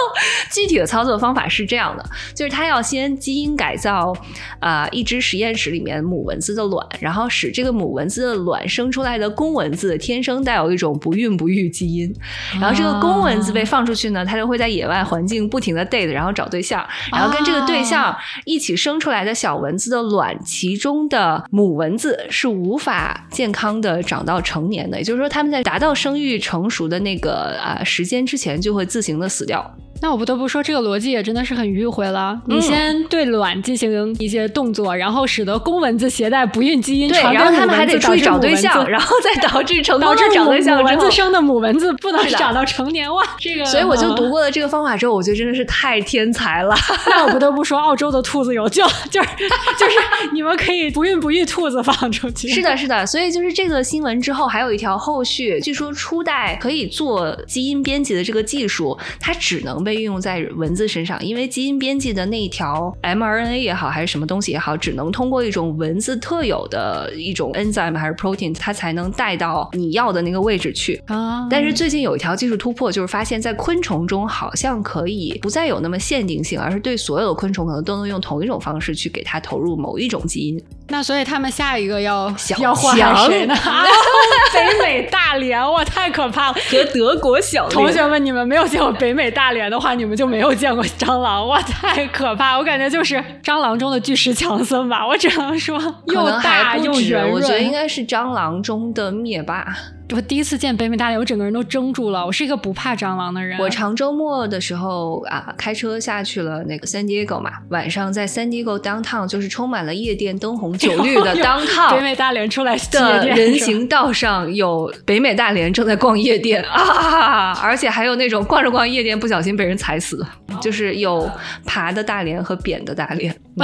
[0.52, 2.04] 具体的操作方法是这样的，
[2.36, 4.14] 就是他要先基因改造
[4.60, 9.98] 啊一只实验室里面母蚊子的卵，然后使这个母蚊子的卵生出来的公公蚊子。
[9.98, 12.14] 天生带有一种不孕不育基因，
[12.62, 29.76] 然后这个公蚊子被放出去呢，它就会在野外环境不停的 date，然后找对象，然后跟这个对象一起生出来的小蚊子的卵，其中的母蚊子是无法健康的长到成年的，也就是说，他们在达到生育成熟的那个啊时间之前，就会自行的死掉。
[30.02, 32.40] 那我不得不说，这个逻辑也真的是很迂回了。
[32.46, 43.22] 你先对卵进行一些动作，然后使得公蚊子携带不孕基因，对，然后他们还得出去找对象，然后再导致成 导致找对象，蚊子生的母蚊子不能 长到成年哇！
[43.38, 46.74] 这个，所以我就读过了这个方法之后，我觉得真的是太天才了。
[47.08, 49.30] 那我不得不说，澳洲的兔子有救，就是
[49.78, 49.98] 就是
[50.32, 52.48] 你们可以不孕不育兔子放出去。
[52.48, 53.06] 是的，是的。
[53.06, 59.89] 所以就是这个新闻之后，还有一条后续，据说初代可以做基因编辑的这个技术，它只能被。
[59.90, 71.48] 被运用在蚊子身上，因为基因编辑的那一条 mRNA 也好，还是什么东西也好，只能通过一种蚊子特有的一种 enzyme 还是 protein，它才能带到你要的那个位置去啊。
[71.50, 80.62] 但是最近有一条技术突破，就是发现，在昆虫中好像可以不再有那么限定性，而是对所有的昆虫可能都能用同一种方式去给它投入某一种基因。
[80.92, 82.96] 那所以他们下一个要要换
[83.28, 83.56] 谁呢？
[84.54, 86.54] 北美大连，哇，太可怕了！
[86.54, 92.58] 和德国小同学们，你们没有见过北美大连的话，你们就没有见过蟑螂，哇，太可怕！
[92.58, 97.32] 我感觉就是蟑螂中的巨石强森吧，我只能说又大又圆润。
[97.34, 99.66] 我觉得应该是蟑螂中的灭霸。
[100.12, 102.26] 我第一次见北美大连，我整个人都怔住了。
[102.26, 103.60] 我是一个不怕蟑螂的人。
[103.60, 111.96] 我长周末的时候啊，开车下去了那个 San Diego 嘛，晚上在 San Diego downtown 就是充满了夜店灯红酒绿的 downtown。
[111.96, 120.26] 北美大连出来的人行道上有北美大连正在逛夜店啊， 而且还有那种逛着逛夜店不小心被人踩死，
[120.60, 121.30] 就是有
[121.66, 123.06] 爬的大连和扁的大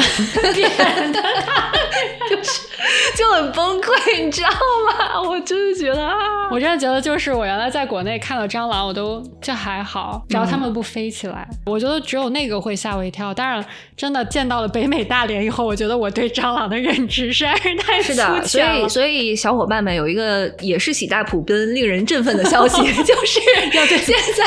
[0.54, 0.54] 连。
[0.54, 1.22] 扁 的
[2.30, 2.62] 就是。
[3.16, 5.22] 就很崩溃，你知道吗？
[5.22, 6.14] 我真的觉得啊，
[6.52, 13.34] 我真的觉得就是我原来在国内看到蟑螂，我都就还好，只要它们不飞起来，我觉得只有那个会吓我一跳。
[13.34, 13.64] 当然，
[13.96, 18.44] 真的见到了北美大连以后，我觉得我对蟑螂的认知实在是太是的。
[18.44, 23.40] 所以，所以小伙伴们有一个也是喜大普奔、令人振奋的消息， 就是
[23.74, 24.44] 要对现在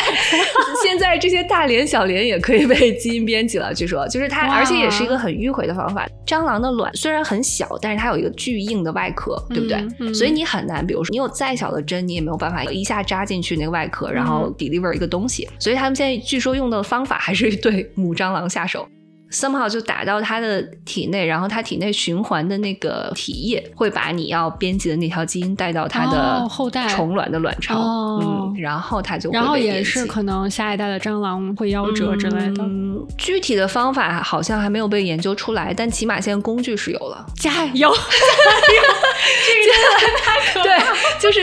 [0.84, 3.72] 现在这些大连、小连也可以被基因编辑了。
[3.74, 6.06] 据说，就是它，而且也是一个很迂回的方法。
[6.26, 10.12] 蟑螂的卵虽然很小，但是它有一个巨硬的外壳，对不对？
[10.12, 15.48] 所以你很难，比如说你有再小的针，你也没有办法一下扎进去那个外壳，然后 deliver 一个东西。
[15.58, 18.86] 所以他们现在据说用的方法还是对母蟑螂下手。
[19.30, 27.78] Somehow 就打到它的体内，然后它体内循环的那个体液会把你要编辑的那条基因带到它的后代虫卵的卵巢，
[28.20, 32.62] 嗯，然后它就然后也是可能下一代的蟑螂会夭折之类的。
[32.62, 37.26] 嗯，具体的方法好像还没有被研究出来，但起码现在工具是有了。
[37.36, 37.88] 加油！
[37.94, 38.82] 加油！
[39.64, 40.78] 这个太可对，
[41.20, 41.40] 就是。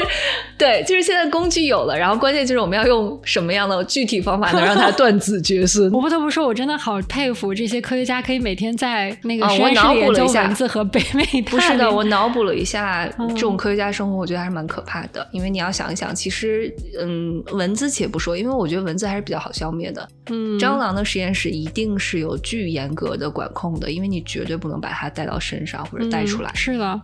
[0.57, 5.91] 对，就是现在工具有了，然后关键就是我们要用什么样的具体方法能让它断子绝孙。
[5.93, 15.27] 我不得不说，我真的好佩服这些科学家，可以每天在那个实验室研究蚊子和北美大 不是的，我脑补了一下这种科学家生活，我觉得还是蛮可怕的。
[15.31, 20.07] 因为你要想一想，其实嗯，蚊子且不说，因为我觉得蚊子还是比较好消灭的。
[20.29, 26.51] 嗯，蟑螂的实验室一定是有巨严格的管控的，因为你绝对不能把它带到身上或者带出来。
[26.53, 27.01] 是的。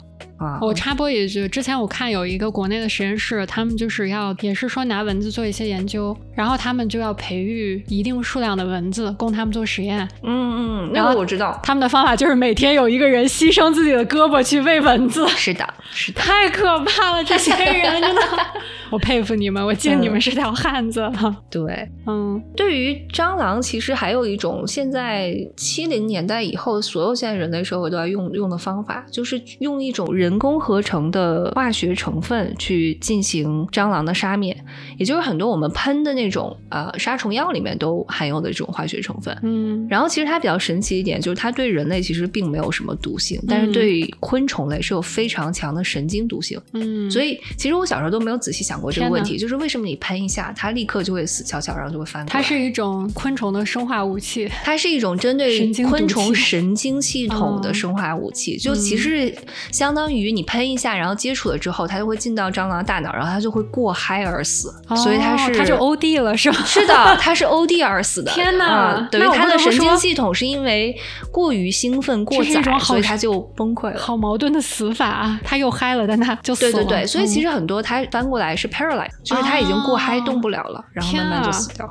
[0.62, 10.08] 我插播一句，之前我看有一个国内的实验室，他们就是要也是说拿蚊子做一些研究，然后他们就要培育一定数量的蚊子供他们做实验。
[10.24, 15.28] 嗯嗯，然后我知道他们的方法就是每天有一个人牺牲自己的胳膊去喂蚊子。
[15.30, 18.22] 是的，是的，太可怕了，这些人真的，
[18.92, 21.10] 我佩服你们，我敬你们是条汉子。
[21.50, 30.32] 对，嗯，对于蟑螂，其实还有一种现在七零年代以后，所有现在人类社会都要用用的方法，就是用一种人。
[30.32, 34.58] 人工合成的化学成分去进行蟑螂的杀灭，
[34.98, 39.38] 也就是很多我们喷的那种呃杀虫药里面都含有的这种化学成分。
[39.44, 46.58] 嗯，然后其实它比较神奇一点，就是它对人类其实并没有什么毒性，但是对昆虫类是有非常强的神经毒性。
[46.72, 52.26] 嗯，所以其实我小时候都没有仔细想过这个问题，就是为什么你喷一下，它立刻就会死翘翘，然后就会翻。
[52.26, 59.36] 它是一种昆虫的生化武器，它是一种针对昆虫神经系统的生化武器，就其实
[59.74, 60.22] 相当于。
[60.22, 66.60] 于你喷一下，然后接触了之后，它就会进到蟑螂大脑，然后它就会过嗨而死，所以它是它就 O D 了，是吧？
[66.64, 68.32] 是的，它是 O D 而死的。
[68.32, 69.08] 天哪！
[69.10, 70.96] 等于它的神经系统是因为
[71.32, 74.00] 过于兴奋过载，所以它就崩溃了。
[74.00, 75.40] 好矛盾的死法啊！
[75.44, 76.72] 它又嗨了，但它就死了。
[76.72, 81.90] 对对对，所以其实很多它翻过来是 paralyzed，就是它已经过嗨动不了了，然后慢慢就死掉。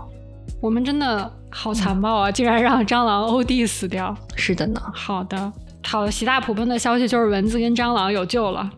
[0.61, 2.31] 我们真的好残暴啊！
[2.31, 4.17] 竟然让蟑螂 O D 死掉。
[4.37, 4.81] 是的呢。
[4.95, 5.53] 好的。
[5.87, 8.71] 好，喜大普奔的消息就是蚊子跟蟑螂有救了。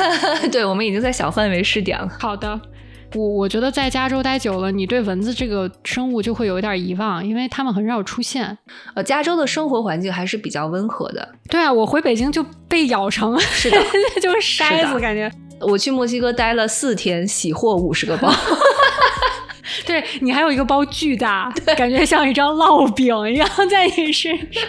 [0.50, 2.08] 对，我们已经在小范围试点了。
[2.18, 2.60] 好的，
[3.14, 8.56] 我我觉得在加州待久了，你对蚊子这个生物就会有一点遗忘，因为它们很少出现。
[8.94, 11.26] 呃，加州的生活环境还是比较温和的。
[11.48, 13.78] 对啊，我回北京就被咬成是的，
[14.20, 15.30] 就是筛子感觉。
[15.60, 18.32] 我去墨西哥待了四天，喜获五十个包。
[19.86, 24.64] 对你还有一个包巨大，感觉像一张烙饼一样在你身上。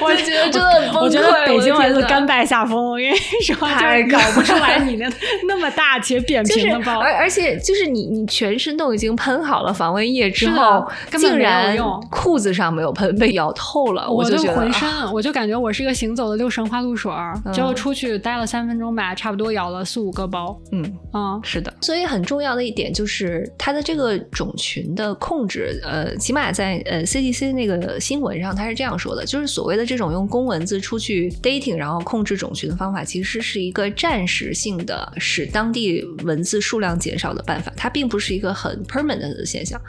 [0.00, 2.84] 我觉得真的我觉得北京蚊子甘拜下风。
[2.84, 5.10] 我跟你说，就是搞不出来你那
[5.48, 6.98] 那么大且扁平的包。
[6.98, 11.76] 而而且就是你你全身都已经喷好了防蚊液之后，竟然
[12.10, 14.08] 裤子上没有喷，被咬透了。
[14.08, 17.34] 我就浑身，我就感觉我是一个行走的六神花露水儿。
[17.52, 20.56] 结果出去待了三分钟吧，差不多咬了四五个包。
[20.72, 21.72] 嗯嗯，是的。
[21.80, 24.03] 所以很重要的一点就是它的这个。
[24.30, 39.80] 种群的控制，呃，起码在呃 CDC 那个新闻上，他是这样说的，就是所谓的这种用公蚊子出去 dating，然后控制种群的方法，其实是一个暂时性的使当地蚊子数量减少的办法，它并不是一个很 permanent 的现象。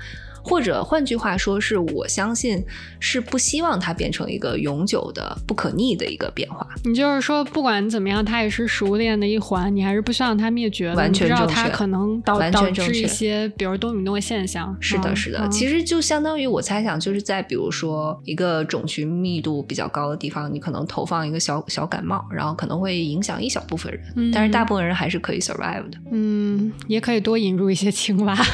[0.45, 2.63] 或者换句话说，是我相信
[2.99, 6.65] 是不希望它变成一个永久的、不可逆的一个变化。
[6.83, 10.93] 你就是说，不管怎么样，它也是食物链的一环，你还是不希望它灭绝。
[10.93, 11.53] 完全正确。
[11.55, 14.77] 它可能导导致一些，比如多米诺现象。
[14.79, 15.49] 是的，是的。
[15.49, 25.97] 其实就相当于我猜想，就是在比如说一个种群密度比较高的地方，你可能投放一个小小感冒，然后可能会影响一小部分人，但是大部分人还是可以 survive 的。
[26.11, 28.37] 嗯，也可以多引入一些青蛙。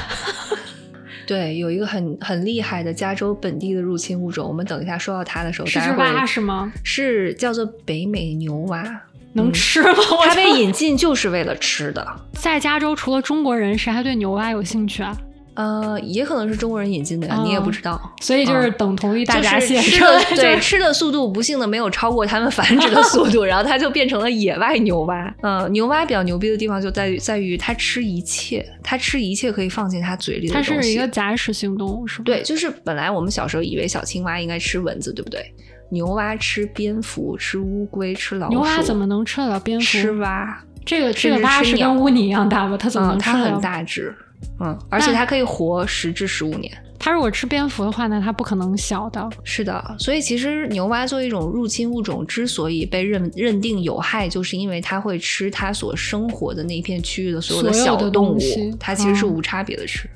[1.32, 6.74] 对，有一个很很厉害的加州本地的入侵物种，我们等一下说到它的时候，是只蛙是吗？
[6.84, 8.84] 是叫做北美牛蛙，
[9.32, 9.94] 能吃吗？
[10.26, 12.06] 它被引进就是为了吃的。
[12.34, 15.18] 在加州，除了中国人，谁还对牛蛙有兴趣啊？
[15.54, 25.34] 呃，也可能是中国人引进的呀，你也不知道，所以就是等同于大闸蟹，吃的对 吃的速度不幸的没有超过它们繁殖的速度，然后它就变成了野外牛蛙。
[25.42, 30.74] 嗯，牛蛙比较牛逼的地方就在于在于它吃一切，它吃一切可以放进它嘴里的东西。
[30.74, 32.24] 它是一个杂食性动物，是吧？
[32.26, 35.44] 对，就是本来我们小时候以为小青蛙应该吃蚊子，对不对？
[35.90, 38.54] 牛蛙吃蝙蝠，吃乌龟，吃老鼠。
[38.54, 39.86] 牛蛙怎么能吃得了蝙蝠？
[39.86, 40.64] 吃蛙。
[40.86, 42.78] 这个这个蛙是跟乌尼一样大吗？
[42.78, 44.16] 它怎么能吃它很大只。
[44.60, 46.72] 嗯，而且它可以活十至十五年。
[47.04, 49.28] 它如果吃蝙蝠的话，呢它不可能小的。
[49.44, 58.40] 是的，所以其实牛蛙作为一种入侵物种，之所以被认认定有害，就是因为它会吃它所生活的那一片区域的所有的小动物。
[58.80, 60.08] 它其实是无差别的吃。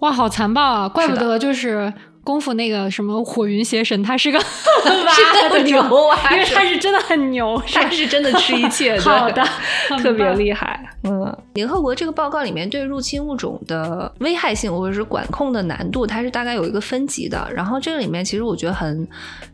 [0.00, 0.88] 哇，好残暴啊！
[0.88, 1.92] 怪不得就是
[2.24, 4.38] 功夫那个什么火云邪神，他是个
[4.84, 9.44] 蛙的牛蛙，因为他是真的很牛，他是真的吃一切， 好的，
[10.02, 10.88] 特别厉害。
[11.04, 17.48] 嗯，联合国这个报告里面对入侵物种的危害性或者是管控的难度，它是大概有一个分级的。
[17.52, 19.06] 然后这个里面其实我觉得很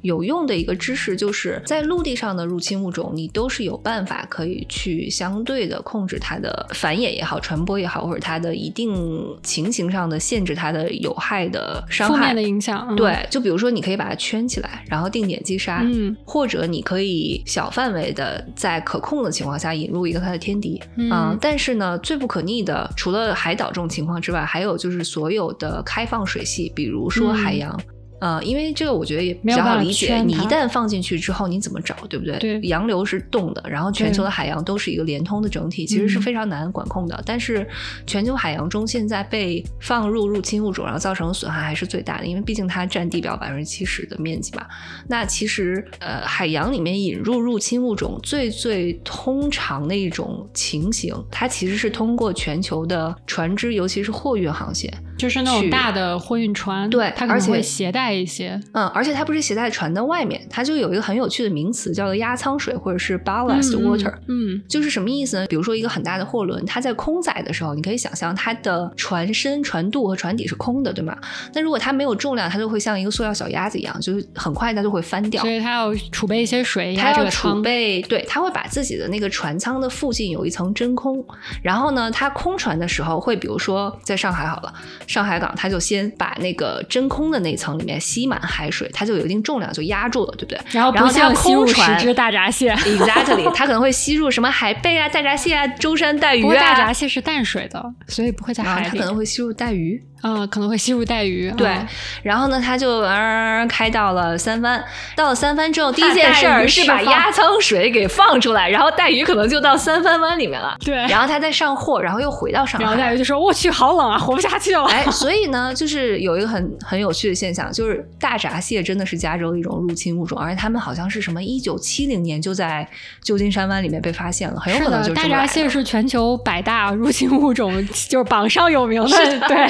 [0.02, 8.94] 有用的一个知识，就是在陆地上的入侵物种，你都是有办法可以去相对的控制它的繁衍也好、传播也好，或者它的一定
[9.42, 12.94] 情形上的限制它的有害的伤害的影响。
[12.94, 21.37] 对，就比如说你可以把它圈起来，然后定点击杀，嗯，或者你可以小范围的在可控的情况下引入一个它的天敌，嗯。
[21.40, 27.78] 但是呢，最不可逆的，除了海岛这种情况之外，还有就是所有的开放水系，比如说海洋。
[28.20, 30.22] 呃，因为这个我觉得也比较好理解。
[30.22, 32.38] 你一旦放进去之后，你怎么找，对不对？
[32.38, 37.22] 对，洋流是动的，然后全球的海洋都是一个连通的整体，其实是非常难管控的。
[37.24, 37.66] 但是
[38.06, 44.68] 全球海洋中现在被放入入侵物种，然后造成的损害还是最大的，因为毕竟它占地表百分之七十的面积吧。
[45.06, 54.92] 那其实呃，海洋里面引入入侵物种最最通常的一种情形，它其实是通过全球的船只，尤其是货运航线。
[55.18, 65.46] 就是那种大的货运船，对，它可能会携带一些，嗯，而且它不是携带船的外面，它就有一个很有趣的名词，叫做压舱水或者是 ballast water，嗯，就是什么意思呢？
[65.48, 71.16] 比如说一个很大的货轮，它在空载的时候，你可以想象它的船身、船肚和船底是空的，对吗？
[71.52, 75.42] 那如果它没有重量，它就会像一个塑料小鸭子一样，就是很快它就会翻掉。
[75.42, 81.24] 所以它要储备一些水，它要储备，对，它会把自己的那个船舱的附近有一层真空，
[81.60, 84.72] 然后呢，它空船的时候会，比如说在上海好了。
[85.08, 90.60] 上海港，它就先把那个真空的那层里面吸满海水，它就有一定重量，就压住了，对不对？
[90.70, 96.54] 然后，然后它空船十只大闸蟹， exactly，它可能会吸入什么海贝啊、大闸蟹啊、舟山带鱼啊。
[96.54, 98.88] 大闸蟹是淡水的，所以不会在海里。
[98.90, 100.00] 它可能会吸入带鱼。
[100.22, 101.50] 嗯，可能会吸入带鱼。
[101.52, 101.76] 对，
[102.22, 104.82] 然后呢，他就嗯开到了三番，
[105.14, 110.76] 到了三番之后，第一件事儿是把压舱水给放出来，然后带鱼可能就到三番湾里面了。
[110.84, 112.84] 对，然后他再上货，然后又回到上海。
[112.84, 122.88] 然后带鱼就说：“我去，好冷啊，活不下去了。”哎， 所以呢，就是有一个很很有趣的现象，就是大闸蟹真的是加州的一种入侵物种，而且他们好像是什么一九七零年就在
[123.22, 129.48] 旧金山湾里面被发现了，很有可能就是大闸蟹是全球百大入侵物种，就是榜上有名的。
[129.48, 129.68] 对。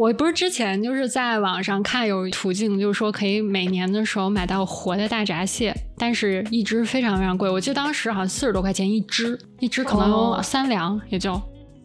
[0.00, 7.50] 我不是之前就是在网上看有途径，就是说可以每年的时候买到活的大闸蟹，但是一只非常非常贵。
[7.50, 11.38] 我记得当时好像四十多块钱一只，一只可能三两也就，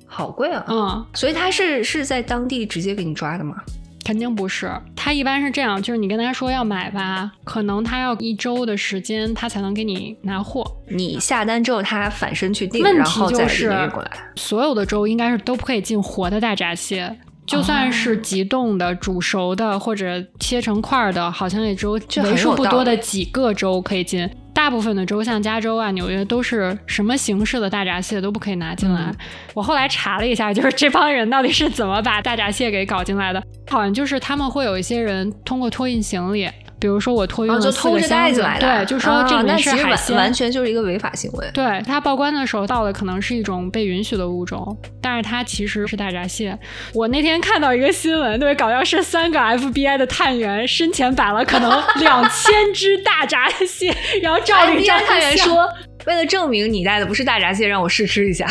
[0.06, 0.64] 好贵啊。
[0.70, 3.58] 嗯，所以他是是在当地直接给你抓的吗？
[4.06, 10.64] 肯定不是，他一般是这样，就是你跟他说要买吧，可能他要一周的时间，他才能给你拿货。
[10.88, 14.12] 你下单之后，他反身去订，问题就是过来。
[14.38, 17.14] 所有的州应该是都不可以进活的大闸蟹。
[17.46, 21.94] 就算是急冻的、煮熟的或者切成块儿的，好像也只有
[22.24, 24.30] 为数不多的几个州可以进。
[24.54, 29.14] 大部分的州，像加州啊、纽约，都是什么形式的大闸蟹都不可以拿进来。
[29.54, 33.44] 我后来查了一下，就是这帮人到底是怎么把大闸蟹给搞进来的？
[33.70, 36.50] 好像就是他们会有一些人通过托运行李。
[36.86, 41.50] 比如说我托运了四个箱子，对，就说这里面是海鲜，完全就是一个违法行为。
[41.52, 46.56] 对他报关的时候到的可能是一种被允许的物种，但是它其实是大闸蟹。
[46.94, 55.68] 我那天看到一个新闻，特别搞笑，是三个 FBI 的探员身前摆了可能两千只大闸蟹，然后照着照探员说。
[56.06, 58.48] 为了证明你带的不是大闸蟹，让我试吃一下。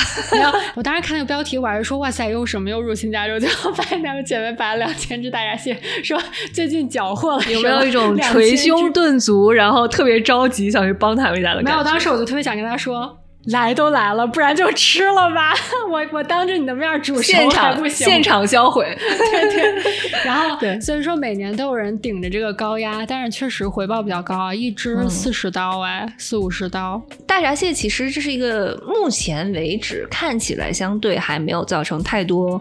[0.74, 3.38] 我当时看那个标题，我还是说哇塞，又什么又入侵加州？
[3.38, 6.20] 最后发现他们姐妹摆了两千只大闸蟹，说
[6.52, 7.44] 最近缴获了。
[7.50, 11.70] 有没有一种捶胸顿足，然后特别着急想去帮他们一下的感觉？
[11.72, 13.20] 没有，当时我就特别想跟他说。
[13.46, 15.54] 来都来了，不然就吃了吧。
[15.90, 18.86] 我我当着你的面煮熟还不行，现场销毁。
[18.96, 19.84] 对 对。
[20.24, 27.02] 然后对，所以说每年都有人顶着这个高压，但是确实回报比较高啊，一只四十刀哎，四五十刀。
[27.26, 32.60] 大闸蟹其实这是一个目前为止看起来相对还没有造成太多。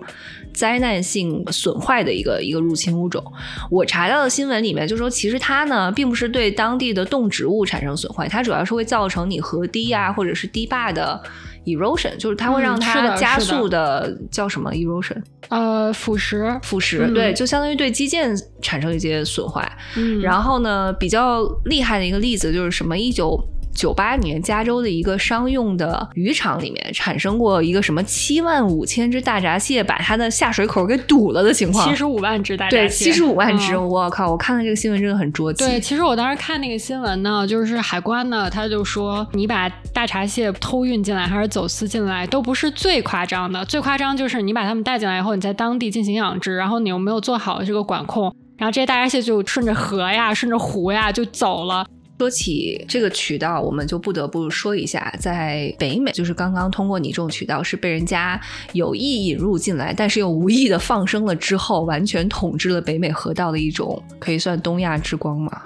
[0.54, 3.24] 灾难性损坏的一个一个入侵物种，
[3.70, 11.22] 我查到的新闻里面就说，其实它呢并不是对当地的动植物产生损坏，它主要是会造成你河堤啊或者是堤坝的
[11.66, 15.22] erosion，就是它会让它加速的叫什么 erosion？
[15.50, 19.70] 呃，腐蚀，腐蚀，对，就相当于对基建产生一些损坏。
[19.98, 23.38] 嗯，然后呢，比较厉害的一个例子就是什么一九。
[23.74, 31.88] 九八年，加州的一个商用的渔场里面产生过一个什么七万五千只大闸蟹把它的下水口给堵了的情况。
[31.88, 34.32] 七十五万只大闸蟹，对，七十五万只，我靠！
[34.32, 35.64] 我看了这个新闻真的很捉急。
[35.66, 51.86] 对，其实我当时看那个新闻呢，就是海关呢，他就说你把大闸蟹偷运进来还是走私进来都不是最夸张的，最夸张就是你把它们带进来以后，你在当地进行养殖，然后你又没有做好这个管控，然后这些大闸蟹就顺着河呀、顺着湖呀就走了。
[52.20, 58.40] 说起这个渠道，我们就不得不说一下，在北美，就是刚刚通过你这种渠道是被人家
[58.72, 65.62] 有意引入进来，但是又无意的放生了之后，完全统治了北美河道的一种，可以算东亚之光嘛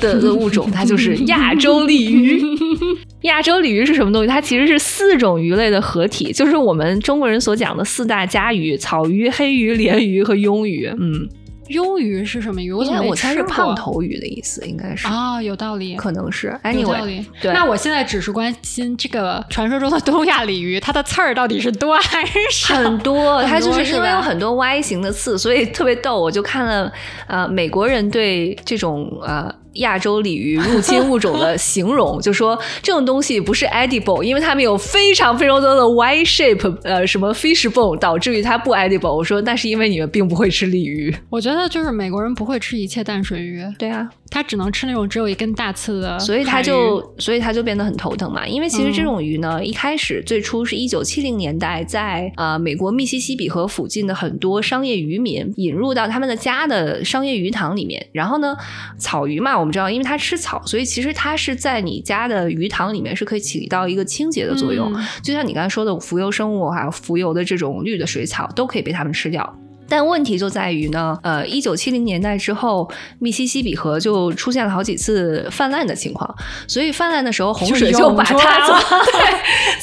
[0.00, 2.40] 的的物种，它就是亚洲鲤鱼。
[3.22, 4.28] 亚洲鲤鱼是什么东西？
[4.28, 10.86] 它其实是四种鱼类的合体，就是我们中国人所讲的四大家鱼：草鱼、黑鱼、鲢鱼和鳙鱼。
[10.98, 11.28] 嗯。
[11.68, 12.72] 鳙鱼是什么鱼？
[12.72, 16.58] 我我猜是胖头鱼的意思，应该是啊，有道理，可能是。
[16.74, 17.24] 有道理。
[17.40, 22.74] 对，那我现在只是关心这个传说中的东亚鲤鱼，它的刺儿到底是多还是少？
[22.74, 26.20] 很多，它就是因为有很多 Y 型的刺，所以特别逗。
[26.20, 26.92] 我就看了
[27.26, 29.54] 呃，美国人对这种呃。
[29.74, 39.14] 亚洲鲤鱼入侵物种的形容，就说这种东西不是 edible，因为它们有非常非常多的 Y shape，呃，什么 fish bone，导致于它不 edible。
[39.14, 41.14] 我说那是因为你们并不会吃鲤鱼。
[41.30, 43.62] 我觉得就是美国人不会吃一切淡水鱼。
[43.78, 44.08] 对啊。
[44.30, 48.44] 他只能吃那种只有一根大刺的，所以他就所以他就变得很头疼嘛。
[48.44, 58.04] 因为其实这种鱼呢，一开始最初是一九七零年代在呃美国密西西比河附近的很多商业渔民引入到他们的家的商业鱼塘里面。
[58.10, 58.56] 然后呢，
[58.98, 64.92] 草鱼嘛，我们知道，因为它吃草，所以其实它是在你家的鱼塘里面是可以起到一个清洁的作用。
[65.22, 69.58] 就像你刚才说的，浮游生物还有浮游的这种绿的水草都可以被它们吃掉。
[69.88, 76.34] 但问题就在于呢，呃，一九七零年代之后，密西西比河就出现了好几次泛滥的情况，
[76.66, 78.34] 所以泛滥的时候，洪水就把它
[78.66, 78.76] 从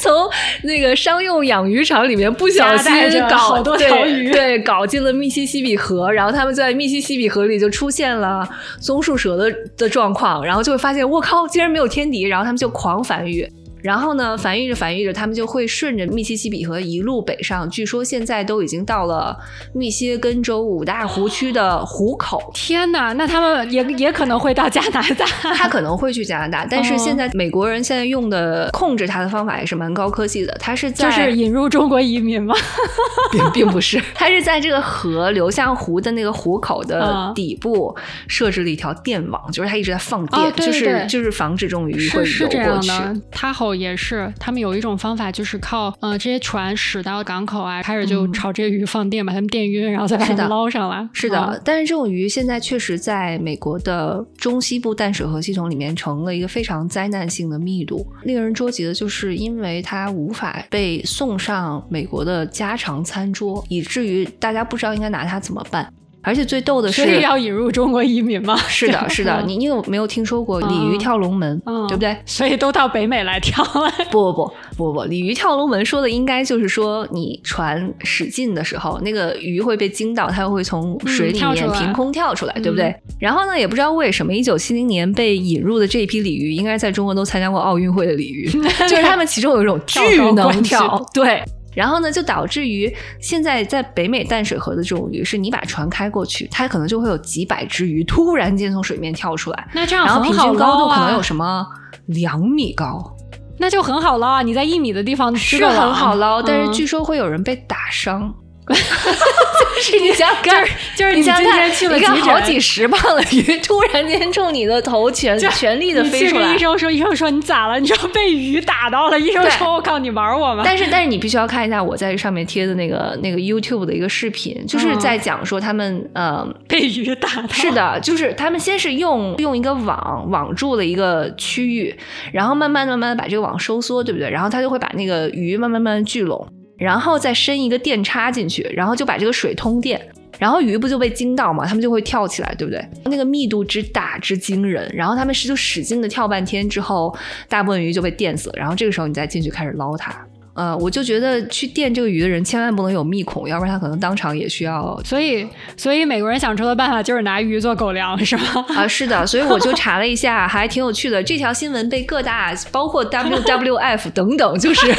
[0.00, 0.30] 从
[0.64, 2.92] 那个商用养鱼场里面不小心
[3.28, 8.48] 搞好多条鱼，对，搞进了密西西比河，然后他们在密西西比河里就出现了
[8.80, 13.48] 棕树蛇的的状况，然后就会发现，我靠，竟然没有天敌，然后他们就狂繁育。
[13.82, 17.68] 然后呢，繁育着繁育着，他们就会顺着密西西比河一路北上。
[17.68, 19.36] 据说现在都已经到了
[19.74, 22.40] 密歇根州五大湖区的湖口。
[22.54, 25.26] 天哪，那他们也也可能会到加拿大。
[25.56, 30.56] 他可能会去加拿大，但是现在美国人现在用的控制它的方法也是蛮高科技的。
[30.60, 32.54] 他是在就是引入中国移民吗？
[33.32, 37.96] 并并不是，他是在这个河流向湖的那个湖口的底部
[38.28, 42.90] 设置了一条电网，就是他一直在放电，就是就是防止这种鱼会游过去。
[43.32, 43.71] 他好。
[43.74, 51.08] 也是，他们有一种方法，就是靠呃这些船驶到港口啊，开始就朝这些鱼放电，把它们电晕，然后再把它们捞上来。
[51.12, 58.06] 是的，但是这种鱼现在确实在美国的中西部淡水河系统里面成了一个非常灾难性的密度。
[58.24, 65.92] 令人捉急的就是，因为它无法被送上美国的家常餐桌，以至于大家不知道应该拿它怎么办。
[66.22, 68.56] 而且最逗的是，所以要引入中国移民吗？
[68.68, 69.42] 是的，是的。
[69.46, 71.60] 你你有没有听说过鲤鱼跳龙门？
[71.88, 72.16] 对不对？
[72.24, 73.90] 所以都到北美来跳了。
[74.10, 82.94] 不不不不不，鲤鱼跳龙门说的应该就是说，你船驶近的时候，那个鱼会被惊到，它会从水里面凭空跳出来，对不对？
[83.18, 88.48] 然后呢，也不知道为什么，一九七零年被引入的这一批鲤鱼，应该在中国都参加过奥运会的鲤鱼，
[88.88, 90.00] 就是他们其中有一种巨
[90.34, 91.42] 能跳，对。
[91.74, 101.66] 然后呢，就导致于现在在北美淡水河的这种鱼，是你把船开过去，它可能就会有几百只鱼突然间从水面跳出来，那这样然后平均高度可能有什么
[102.06, 103.16] 两米高，
[103.58, 104.42] 那就很好捞啊！
[104.42, 108.34] 你在一米的地方是很好捞，但是据说会有人被打伤。
[108.68, 110.64] 就是你想干，
[110.96, 116.54] 就是你今天去了几好几十磅的鱼，突然间冲你的头全全力的飞出来。
[116.54, 117.80] 医生说，医生说你咋了？
[117.80, 119.18] 你知道被鱼打到了。
[119.18, 120.62] 医生说，我靠，你玩我吗？
[120.64, 127.48] 但是但是你必须要看一下我在上面贴的那个那个 YouTube 的一个视频，就是在讲说他们呃 被鱼打到。
[127.48, 131.94] 是的，就是他们先是用用一个网网住了一个区域，
[132.32, 134.30] 然后慢慢慢慢的把这个网收缩，对不对？
[134.30, 136.46] 然后他就会把那个鱼慢慢慢慢聚拢。
[136.82, 140.00] 然后再伸一个电插进去，然后就把这个水通电，
[140.38, 142.84] 然后鱼不就被惊到嘛，它们就会跳起来，对不对？
[143.04, 147.16] 那个密度之大之惊人，然后它们是就使劲的跳半天之后，
[147.48, 150.12] 大部分鱼就被电死了，然后这个时候你再进去开始捞它。
[150.54, 155.00] 呃，我就觉得去电这个鱼的人千万不能有密孔，要不然他可能当场也需要。
[155.02, 155.48] 所以，
[155.78, 158.44] 所以美国人想出的办法就是拿鱼做狗粮，是吗？
[158.76, 159.26] 啊，是的。
[159.26, 161.22] 所以我就查了一下，还挺有趣的。
[161.22, 164.94] 这条新闻被各大，包括 WWF 等等，就是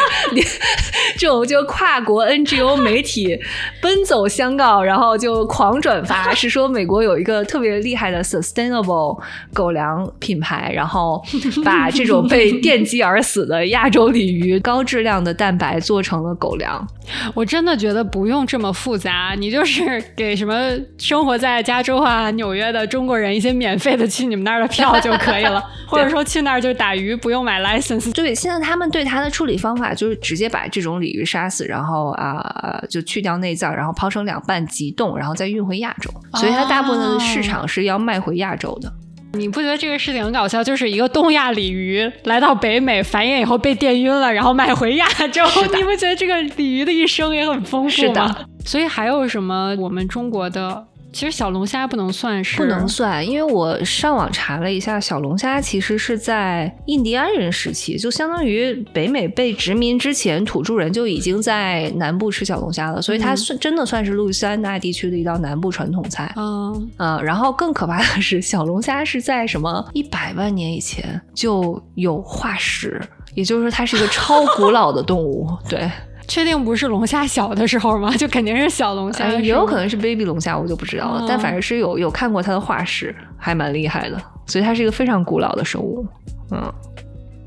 [1.20, 3.40] 这种就跨国 NGO 媒体
[3.80, 9.22] 奔走相告，然后就狂转发，是说美国有一个特别厉害的 sustainable
[9.54, 11.24] 狗粮品牌，然后
[11.64, 15.32] 把这种被电击而死的亚洲鲤鱼高质量的。
[15.44, 16.88] 蛋白做成了狗粮，
[17.34, 28.14] 我真的觉得不用这么复杂，你就是给什么生活在加州啊、纽约的中国人一些免费的去你们那儿的票就可以了， 或者说去那儿就打鱼不用买 license。
[28.14, 38.90] 对，现在他们对它的处理方法就是直接把这种鲤鱼杀死，然后啊就去掉内脏，然后抛成两半急冻，然后再运回亚洲，所以它大部分的市场是要卖回亚洲的。
[39.36, 40.64] 你不觉得这个事情很搞笑？
[40.64, 45.44] 就是一个东亚鲤鱼来到北美繁衍以后被电晕了，然后买回亚洲。
[45.76, 48.36] 你不觉得这个鲤鱼的一生也很丰富吗？
[48.64, 50.86] 所以还有什么我们中国的？
[51.14, 66.34] 其实小龙虾不能算是，不能算，因为我上网查了一下，小龙虾其实是在印第安人时期，就相当于北美被殖民之前，土著人就已经在南部吃小龙虾了，所以它算真的算是路易斯安那地区的一道南部传统菜。
[66.36, 73.00] 嗯，呃，然后更可怕的是，小龙虾是在什么一百万年以前就有化石，
[73.36, 75.48] 也就是说它是一个超古老的动物。
[75.70, 75.90] 对。
[76.28, 78.12] 确定不是龙虾小的时候吗？
[78.18, 81.26] 就肯定是小龙虾，也有可能是 baby 龙虾，我就不知道了。
[81.28, 84.22] 但反正是有有看过它的化石，还蛮厉害的。
[84.46, 86.06] 所以它是一个非常古老的生物。
[86.52, 86.74] 嗯。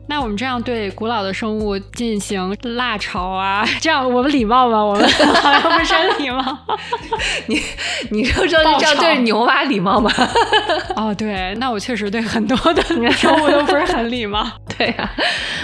[0.09, 4.83] 那我们这样对古老的生物进行辣炒啊，这样我们礼貌吗？
[4.85, 6.59] 我们好像不是很礼貌。
[7.49, 7.61] 你
[8.11, 10.11] 你说说这样对牛蛙礼貌吗？
[10.97, 12.83] 哦，对，那我确实对很多的
[13.13, 14.47] 生物都不是很礼貌。
[14.79, 15.11] 对呀，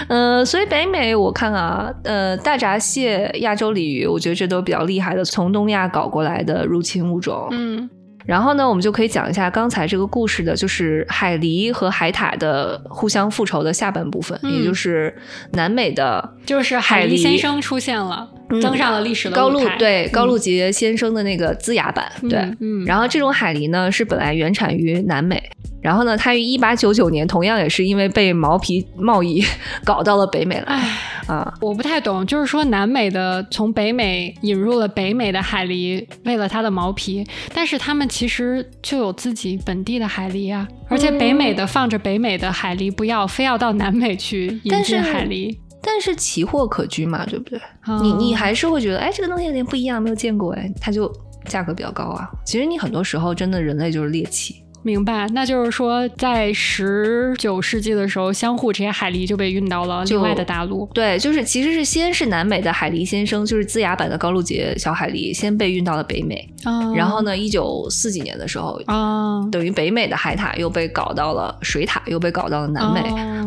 [0.09, 7.47] 嗯，所以北美我看啊，呃，大闸蟹、亚洲鲤鱼，我觉得这都比较厉害的，从东亚搞过来的入侵物种。
[7.51, 7.89] 嗯。
[8.25, 15.13] 然后呢，我们就可以讲一下刚才这个故事的，就是海狸和海獭的互相复仇的下半部分，也就是
[15.51, 18.29] 南美的，就是海狸先生出现了，
[18.61, 25.41] 登上了历史的高露对高露洁先生的那个龇牙版，对，嗯，然后这种海狸呢是本来原产于南美。
[25.83, 29.43] 然后呢，他于一八九九年同样也是因为被毛皮贸易
[29.83, 30.81] 搞到了北美来。
[31.27, 45.57] 啊，我不太懂，就是说南美的从北美引入了北美的海狸，为了它的毛皮，但是他们其实就有自己本地的海狸啊，而且北美的放着北美的海狸不要，非要到南美去引进海狸。
[45.81, 47.59] 但是奇货可居嘛，对不对？
[48.01, 51.11] 你你还是会觉得，哎，这个东西有点不一样，没有见过，哎，它就
[51.45, 52.29] 价格比较高啊。
[52.45, 54.62] 其实你很多时候真的人类就是猎奇。
[54.83, 60.87] 明白，那就是说，在十九世纪的时候，相互这些海狸就被运到了另外的大陆。
[60.93, 66.47] 对，就是其实是先是南美的海狸先生，就是龇牙版的高露洁小海狸，先被运到了北美。
[66.95, 73.01] 然后呢，一九四几年的时候，啊，等于北美的海獭又被搞到了水獭，又被搞到了南美。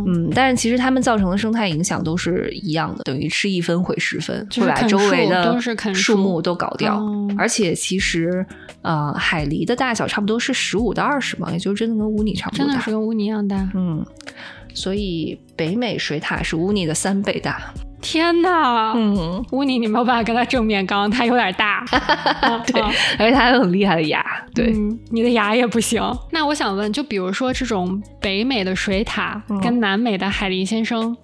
[0.06, 5.58] 嗯，但是其实它们造成的生态影响都是一样的，等于吃一分毁十分，会把周围的
[5.94, 7.02] 树木都搞掉。
[7.38, 8.44] 而且其实，
[8.82, 13.68] 呃，海狸的大小差不多是十五到二十嘛，也就真的跟乌尼差不多大，真的是跟乌尼一样大。
[13.74, 14.04] 嗯，
[14.74, 17.72] 所以北美水獭是乌尼的三倍大。
[18.02, 21.84] 天呐，嗯，乌尼你没有办法跟他正面刚，他有点大，
[22.66, 22.80] 对，
[23.18, 24.24] 而且他有很厉害的牙，
[24.54, 24.72] 对，
[25.10, 26.00] 你的牙也不行。
[26.30, 31.16] 那我想问，就比如说这种北美的水獭跟南美的海狸先生。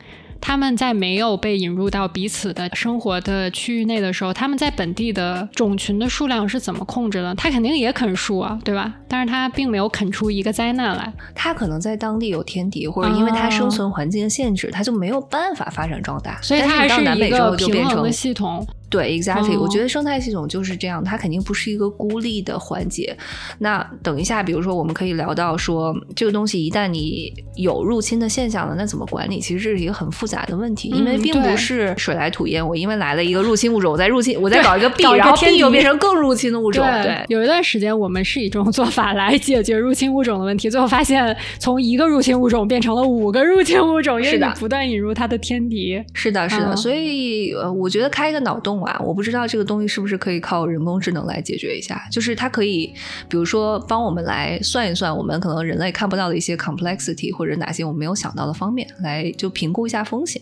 [0.42, 7.34] 他们在没有被引入到彼此的生活的区域内的时候，他们在本地的种群的数量是怎么控制的？
[7.36, 8.92] 他肯定也啃树啊，对吧？
[9.08, 11.10] 但是他并没有啃出一个灾难来。
[11.34, 16.38] 他可能在当地有天敌，或者因为他生存环境的限制，他就没有办法发展壮大。
[16.42, 18.66] 所以它还是一个平衡的系统。
[18.92, 23.16] 对，exactly，我觉得生态系统就是这样，它肯定不是一个孤立的环节。
[23.58, 29.40] 那等一下，比如说我们可以聊到说，这个东西一旦你有入侵的现象了，那怎么管理？
[29.40, 32.66] 其实这是一个很复杂的问题，因为并不是水来土掩。
[32.66, 36.84] 我因为来了一个入侵物种，我再入侵，我再搞一个 B，，然后 B 又变成更入侵的物种。
[37.02, 46.02] 对，有一段时间我们是以这种做法来解决入侵物种的问题，最后发现从一个入侵物种变成了五个入侵物种，因为不断引入它的天敌。
[46.12, 48.81] 是的，是的，所以呃，我觉得开一个脑洞。
[49.04, 52.92] 我不知道这个东西是不是可以靠人工智能来解决一下，就是它可以，
[53.28, 60.40] 比如说帮我们来算一算，我们可能人类看不到的一些 complexity 或者哪些我们没有想到的方面，来就评估一下风险。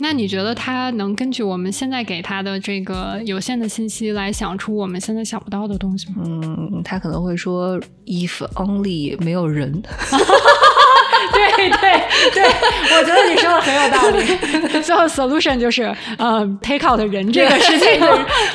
[0.00, 6.22] 那你觉得它能根据我们现在给它的这个有限的信息来想出我们现在想不到的东西吗？
[6.24, 9.70] 嗯，它可能会说 if only 没有人。
[11.32, 14.80] 对对对，我觉得你说的很有道理。
[14.82, 15.84] 最后 solution 就是，
[16.18, 18.00] 呃，take out 人这个事情，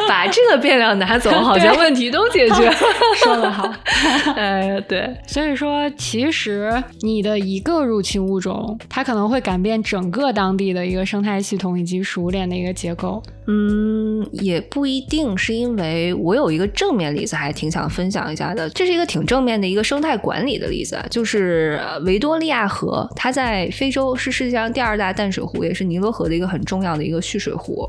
[0.07, 2.71] 把这个变量拿走， 好像问题都解决。
[3.15, 3.71] 说的好，
[4.35, 5.15] 呃，对。
[5.27, 13.21] 所以说，其实你的一个入侵物种，它可能会改变整个当地的一个生态系统以及食物链的一个结构。
[13.49, 18.69] 嗯，也不一定，是因为我有一个正面例子，还挺想分享一下的。
[18.71, 27.87] 这是一个挺正面的一个生态管理的例子，就是维多利亚河，它在非洲是世界上第二大淡水湖，也是尼罗河的一个很重要的一个蓄水湖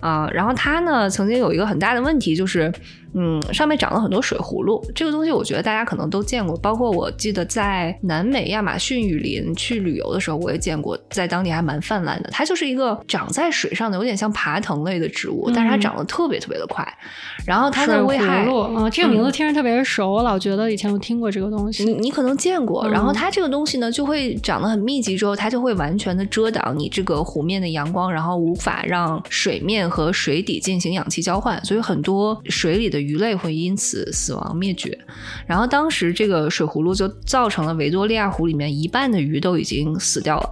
[0.00, 0.28] 啊。
[0.32, 2.72] 然后它呢，曾经有一个很大的问题，就是
[3.14, 4.84] 嗯，上面长了很多水葫芦。
[4.94, 12.30] 这个东西我觉得大家可能都见过，包括我记得在南美亚马逊雨林去旅游的时候，我也见过，在当地还蛮泛滥的。
[12.30, 16.86] 它就是一个长在水上的，有点像爬藤类的植物，但是它长得特别特别的快。
[17.46, 18.44] 然后它的危害，
[18.74, 21.84] 啊，这个名字听着特别熟，我老觉得以前我听过这个东西。
[21.84, 22.88] 你你可能见过。
[22.88, 34.98] 然后它这个东西呢，就会长得很密集，之后它就会完全的遮挡你这个湖面的阳光，然后无法让水面和水底进行氧气交换，所以很多水里的鱼类会因此死亡灭绝。
[35.46, 40.50] 然后当时这个水葫芦就造成了维多利亚湖里面一半的鱼都已经死掉了。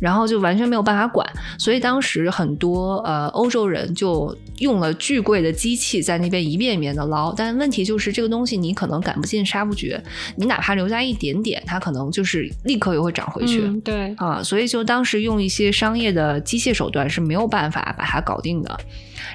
[0.00, 1.24] 然后就完全没有办法管，
[1.56, 10.02] 所以当时很多呃欧洲人就用了巨贵的机器在那边一遍一遍的捞，但问题就是这个东西你可能赶不尽杀不绝，
[10.34, 13.68] 你哪怕留下一点点，它可能就是立刻又会长回去。
[13.84, 18.76] 对啊，所以就当时用一些商业的机械手段是没有办法把它搞定的。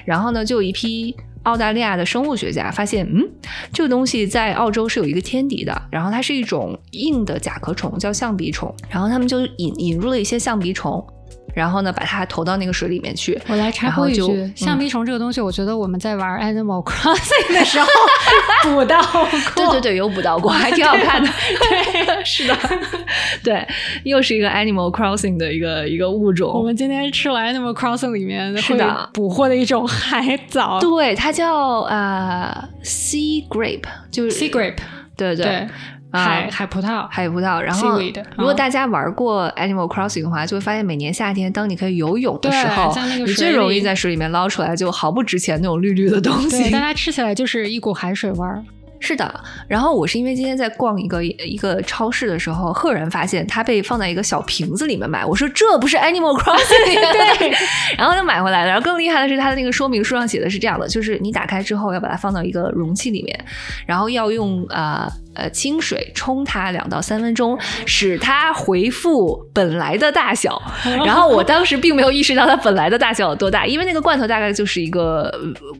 [0.04, 1.16] 然后呢，就有一批。
[1.44, 3.28] 澳大利亚的生物学家发现，嗯，
[3.72, 11.04] 这个东西在澳洲是有一个天敌的，然后它是一种硬的甲壳虫，叫象鼻虫，然后他们就引引入了一些象鼻虫。
[11.58, 13.36] 然后呢，把它投到那个水里面去。
[13.48, 17.86] 我来插播一句，橡皮虫这个东西，我觉得我们在玩 Animal Crossing 的时候
[18.70, 19.28] 捕到过。
[19.56, 21.28] 对对对，有捕到过，还挺好看的。
[21.58, 22.56] 对，是的，
[23.42, 23.66] 对，
[24.04, 26.52] 又是一个 Animal Crossing 的一个一个物种。
[26.54, 33.82] 我们今天吃了 Animal Crossing 里面是的捕获的一种海藻，对，它叫呃 Sea Grape，
[34.12, 34.76] 就是 Sea Grape，
[35.16, 35.66] 对对。
[36.12, 37.58] 海海葡萄，海葡萄。
[37.60, 38.00] 然后，
[38.36, 46.70] 如果大家玩过 Animal Crossing 的话，就会发现每年夏天，当你可以游泳的时候，你最容易在水里面捞出来就毫不值钱那种绿绿的东西。
[46.70, 48.64] 但它吃起来就是一股海水味儿。
[49.00, 49.32] 是的，
[49.68, 55.24] 然后我是因为今天在逛一个一个超市的时候，赫然发现它被放在一个小瓶子里面卖。
[55.24, 57.52] 我说这不是 Animal Crossing 对，
[57.96, 58.70] 然后就买回来了。
[58.70, 63.38] 然后更厉害的是，它的那个说明书上写的是这样的：就是你打开之后要把它放到一个容器里面，
[63.86, 65.08] 然后要用呃
[65.38, 70.60] 呃清水冲它两到三分钟，使它回复本来的大小。
[71.06, 75.32] 然后我当时并没有意识到它本来的大小有多大，因为那个罐头大概就是一个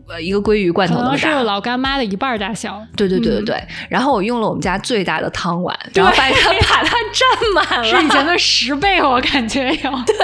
[0.08, 2.80] 呃一个鲑鱼罐头那么大，是老干妈的一半大小。
[2.96, 3.08] 对。
[3.08, 9.90] 对对对对，然后我用了我们家最大的汤碗，然后把它把它占满了，是以前的十倍，我感觉有。
[10.04, 10.14] 对，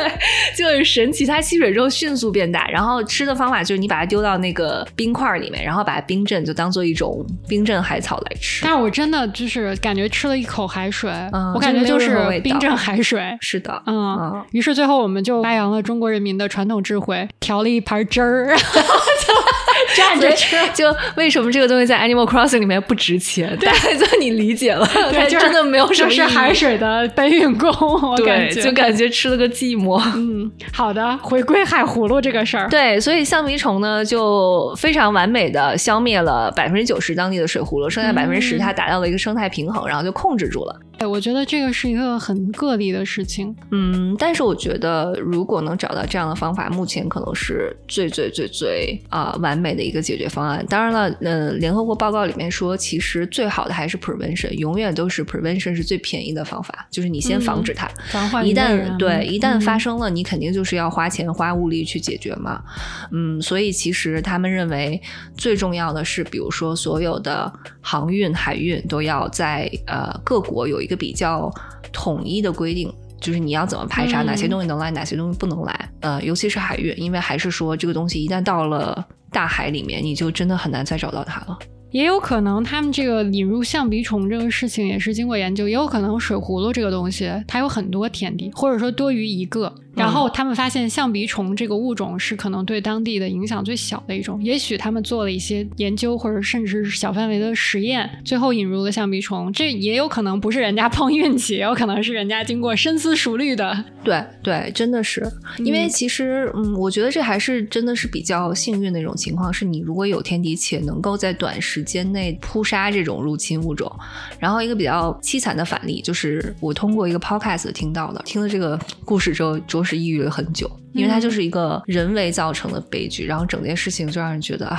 [0.54, 2.68] 就很神奇，它吸水之后迅速变大。
[2.68, 8.62] 然后吃的方法就是你把它丢到那个冰块里面，然后把它冰镇，就当做一种冰镇海草来吃。
[8.62, 11.10] 但是我真的就是感觉吃了一口海水，
[11.54, 13.36] 我感觉就是冰镇海水。
[13.40, 14.42] 是的，嗯。
[14.52, 20.56] 于是最后我们就发扬了中国人民的传统智慧，调了一盘汁儿，然 后就蘸着吃。
[20.74, 22.80] 就为什么这个东西在 Animal Crossing 里面？
[22.82, 26.10] 不值钱，大概就你理解了， 对，真的没有什么。
[26.10, 30.00] 是海水的搬运工，我感觉就感觉吃了个寂寞。
[30.16, 32.68] 嗯，好的，回归海葫芦这个事儿。
[32.68, 40.80] 对，所以橡皮虫呢，就非常完美的消灭了百分之九十当地的水葫芦，剩下百分之十，它达到了一个生态平衡，然后就控制住了。
[40.98, 43.54] 哎，我觉得这个是一个很个例的事情。
[43.72, 50.64] 嗯，但是我觉得如果能找到这样的方法，目前可能是最最最最啊完美的一个解决方案。
[50.68, 57.90] 当然了，呃，联合国报告里面说，其实最好的还是 prevention，永远都是 prevention 是最便宜的方法，就是你先防止它。
[58.10, 62.62] 防患一旦对一旦发生了，你肯定就是要花钱花物力去解决嘛。
[63.10, 65.02] 嗯，所以其实他们认为
[65.36, 70.84] 最重要的是，比如说所有的航运、海运都要在呃各国有。
[70.84, 71.50] 一个比较
[71.94, 75.90] 统一的规定，就是你要怎么排查哪些东西能来，哪些东西不能来。
[76.00, 81.58] 呃，尤其是海运，因为还是说这个东西一旦到了大海里面，你就真的很难再找到它了。
[81.90, 89.74] 也有可能他们这个引入象鼻虫这个事情也是经过研究，也有可能水葫芦这个东西它有很多天敌，或者说多于一个。
[89.96, 99.52] 然后他们发现象鼻虫这个物种是可能对当地的影响最小的一种，也许他们做了一些研究，或者甚至是小范围的实验，最后引入了象鼻虫。
[99.52, 103.84] 这也有可能不是人家碰运气，也有可能是人家经过深思熟虑的。
[104.02, 105.26] 对对，真的是，
[105.58, 113.90] 因为其实嗯，我觉得这还是真的是比较幸运的一种情况，是你如果有天敌且能够在短时间内扑杀这种入侵物种。
[114.38, 124.78] 然后一个比较凄惨的反例，就是我通过一个 podcast 听到的，听了这个故事之后，着实抑郁了很久，因为它就是一个人为造成的悲剧，然后整件事情就让人觉得啊。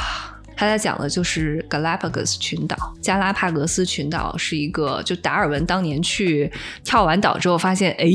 [0.57, 6.49] 他在讲的就是 Galapagos 群岛，加拉帕戈斯群岛是一个，就达尔文当年去
[6.81, 8.07] 跳完岛之后发现，哎，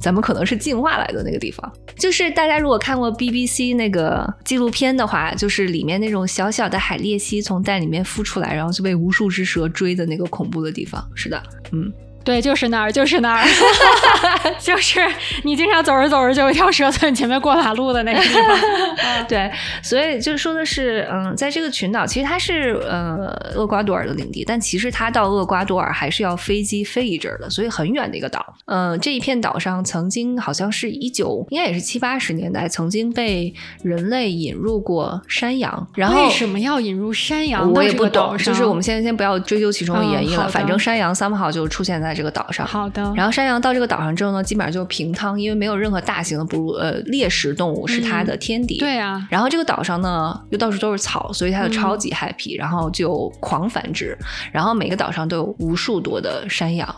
[0.00, 1.72] 咱们可能是进化来的那个地方。
[1.96, 11.04] 就是大家如果看过 BBC 那个纪录片的话，就是里面那种小小的海鬣蜥从蛋里面孵出来，然后就被无数只蛇追的那个恐怖的地方。
[11.16, 11.42] 是的，
[11.72, 11.92] 嗯。
[12.28, 13.42] 对，就是那儿，就是那儿
[14.60, 15.00] 就是
[15.44, 18.44] 你经常走着走着就有一条蛇从你前面过马路的那个地方。
[19.26, 19.50] 对，
[19.82, 28.44] 所以就说的是，嗯，在这个群岛，其实它是呃厄瓜多尔的领地，但其实它到厄瓜多尔还是要飞机飞一阵的，所以很远的一个岛。
[28.66, 35.88] 嗯，这一片岛上曾经好像是一九，应该也是七八十年代，曾经被人类引入过山羊。
[35.94, 37.72] 然后为什么要引入山羊？
[37.72, 40.46] 我也不懂，就是我们现在先不要追究其中的原因了。
[40.46, 42.66] 反正山羊 somehow 就出现在这个岛上。
[42.66, 43.00] 好的。
[43.16, 48.78] 然后山羊到这个岛上之后呢，基本上就是平汤，因为没有任何大型的哺乳呃猎食动物是它的天敌。
[48.78, 49.24] 对啊。
[49.30, 54.18] 然后这个岛上呢又到处都是草，所以它就超级 happy，然后就狂繁殖。
[54.50, 56.92] 然后每个岛上都有无数多的山羊。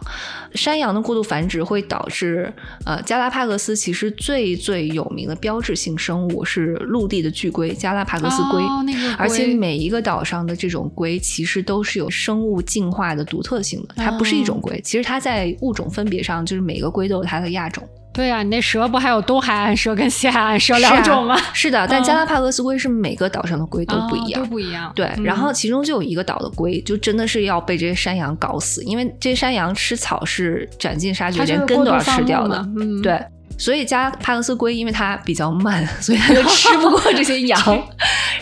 [0.55, 2.53] 山羊的过度繁殖会导致
[2.85, 8.61] 呃加拉帕戈斯其实最最有名的标志性生物是陆地的巨龟加拉帕戈斯龟。
[8.63, 9.15] 哦，那个。
[9.17, 17.87] 而且每一个岛上的这种龟其实都是有生物进化的独特性的，它不是一种龟，其实它在物种分别上就是每个龟都有它的亚种。
[18.13, 21.39] 对啊，你那蛇不还有东海岸蛇跟西海岸蛇两种吗？
[21.55, 24.93] 是的，但加拉帕戈斯龟是每个岛上的龟都不一样，都不一样。
[24.97, 32.59] 对，然后其中就有一个岛的龟，就真的是要被这些山羊搞死，因为这些山羊吃草是斩尽杀绝，连根都要吃掉的。
[32.77, 33.25] 嗯，对，
[33.57, 37.63] 所以加拉帕戈斯龟因为它比较慢，所以它就吃不 过这些羊，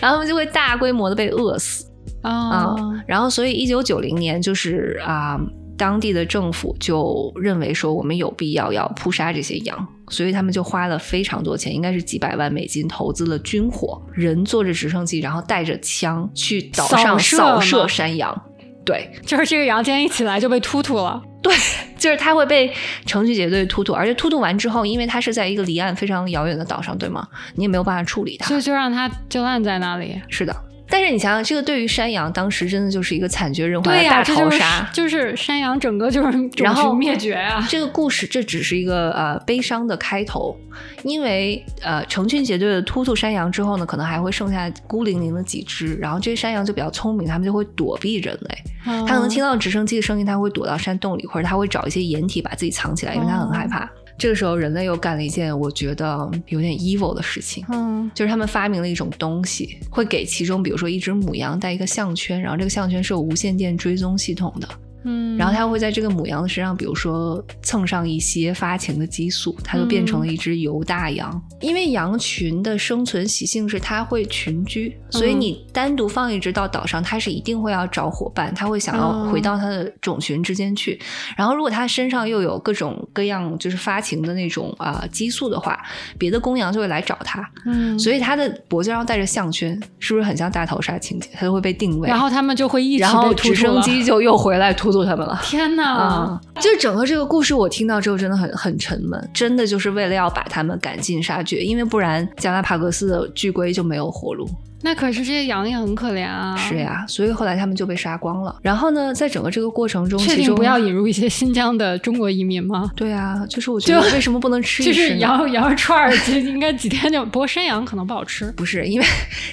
[0.01, 1.85] 然后它们就会大规模的被饿死
[2.23, 2.75] 啊。
[3.05, 5.39] 然后，所以一九九零年就是啊。
[5.79, 18.43] 当地的政府就认为说，我们有必要要扑杀这些羊，所以他们就花了非常多钱，应该是几百万美金，投资了军火，人坐着直升机，然后带着枪去岛上扫射山羊。
[18.83, 21.21] 对，就是这个羊今天一起来就被突突了。
[21.41, 21.55] 对，
[21.97, 22.69] 就是它会被
[23.05, 27.25] 成群结队突突，而且突突完之后，因为它是在一个离岸非常遥远的岛上，对吗？
[27.55, 30.21] 你也没有办法处理它，所以就让它就烂在那里。
[30.27, 30.53] 是的。
[30.89, 37.65] 但是你想想，这个对于山羊当时真的就是一个惨绝人寰的大逃杀，就是山羊整个就是然后灭绝啊！
[37.69, 40.57] 这个故事这只是一个呃悲伤的开头，
[41.03, 53.89] 因为呃成群结队的突突山羊之后呢，可能还会剩下孤零零的几只，然后这些山羊就比较聪明，他们就会躲避人类，它可能听到直升机的声音，它会躲到山洞里，或者它会找一些掩体把自己藏起来，因为它很害怕。
[54.19, 64.67] 这个时候，人类又干了一件我觉得有点 evil 的事情，嗯，就是他们发明了一种东西，会给其中，比如说一只母羊戴一个项圈，然后这个项圈是有无线电追踪系统的。
[65.03, 71.41] 嗯，然后它会在这个母羊的身上，比如说蹭上一些发情的激素，它就变成了一只游大羊。
[71.61, 80.99] 因为羊群的生存习性是它会群居，所以你单独放一只到岛上，它是一定会要找伙伴，它会想要回到它的种群之间去。
[81.37, 85.81] 然后如果它身上又有各种各样就是发情的那种啊激素的话，
[86.17, 87.41] 别的公羊就会来找它。
[87.65, 91.29] 嗯，所以它的脖子上带着项圈，是不是很像大逃杀情节？
[91.35, 94.88] 它就会被定位，然后他们就会一起被直升机就又回来突。
[94.91, 95.39] 突突他们了！
[95.43, 104.49] 天哪，就是整个这个故事，我听到之后真的很很沉闷，真的就是为了要把他们赶尽杀绝，因为不然加拉帕戈斯的巨龟就没有活路。
[104.81, 106.55] 那可是这些羊也很可怜啊！
[106.55, 108.55] 是呀，所以后来他们就被杀光了。
[108.61, 112.89] 然后呢，在整个这个过程中，确定不要引入一些新疆的中国移民吗？
[112.95, 114.83] 对啊，就是我觉得为什么不能吃？
[114.83, 117.25] 就是羊羊肉串儿，应该几天就。
[117.25, 118.51] 不过山羊可能不好吃。
[118.53, 119.05] 不是，因为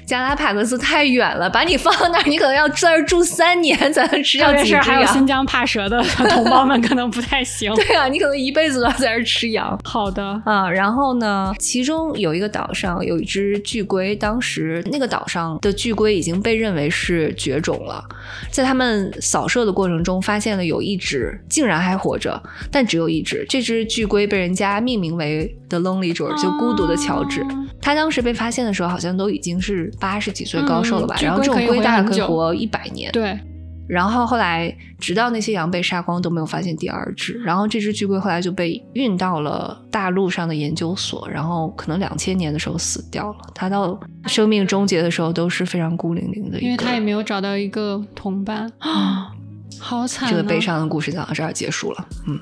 [0.05, 4.83] 加拉帕戈斯太远了，把你放到那儿，你可能要在这儿住三年才能吃到几只羊。
[4.83, 7.75] 还有新疆怕蛇的同胞们可能不太行。
[7.77, 9.79] 对啊，你可能一辈子都要在这儿吃羊。
[9.83, 15.97] 好的啊，然后呢，其中有一个岛上有一只巨龟，当时那个岛上的巨。
[15.97, 18.05] 龟已经被认为是绝种了，
[18.51, 22.39] 在他们扫射的过程中，发现了有一只竟然还活着，
[22.71, 23.47] 但只有一只。
[23.49, 27.43] 这只巨龟被人家命名为 The Lonely George，就孤独的乔治。
[27.81, 31.17] 他当时被发现的时候，好像都已经是八十几岁高寿了吧？
[31.23, 33.11] 然后这种龟大概可以活一百年。
[33.11, 33.41] 对。
[33.89, 37.35] 然后后来，直到那些羊被杀光，都没有发现第二只。
[37.43, 43.39] 然后这只巨龟后来就被运到了大陆上的研究所，然后可能两千年的时候死掉了。
[43.55, 49.31] 它到生命终结的时候都是非常孤零零的，因为它也没有找到一个同伴啊，
[49.79, 50.29] 好惨！
[50.29, 52.39] 这个悲伤的故事讲到这儿结束了，嗯。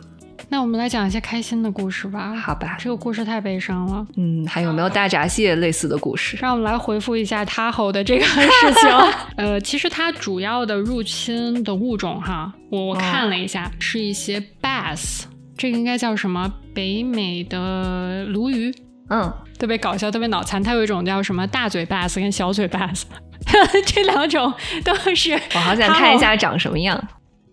[0.49, 2.35] 那我们来讲一些开心的故事吧。
[2.37, 4.07] 好吧，这个故事太悲伤了。
[4.17, 6.37] 嗯，还有没有大闸蟹类似的故事？
[6.41, 8.41] 让我们来回复一下他吼的这个事
[8.75, 8.91] 情。
[9.37, 15.23] 呃，其实它主要的入侵的物种哈，我我看了一下，是一些 bass，
[15.57, 16.53] 这个应该叫什么？
[16.75, 18.75] 北美的鲈鱼。
[19.11, 20.63] 嗯，特别搞笑，特别脑残。
[20.63, 23.03] 它有一种叫什么大嘴 bass 跟小嘴 bass，
[23.87, 24.53] 这两种
[24.85, 25.39] 都是。
[25.55, 27.09] 我好想看一下长什么样。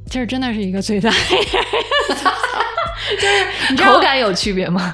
[0.10, 1.10] 就是真的是一个最大。
[3.12, 4.94] 就是口感有区别吗？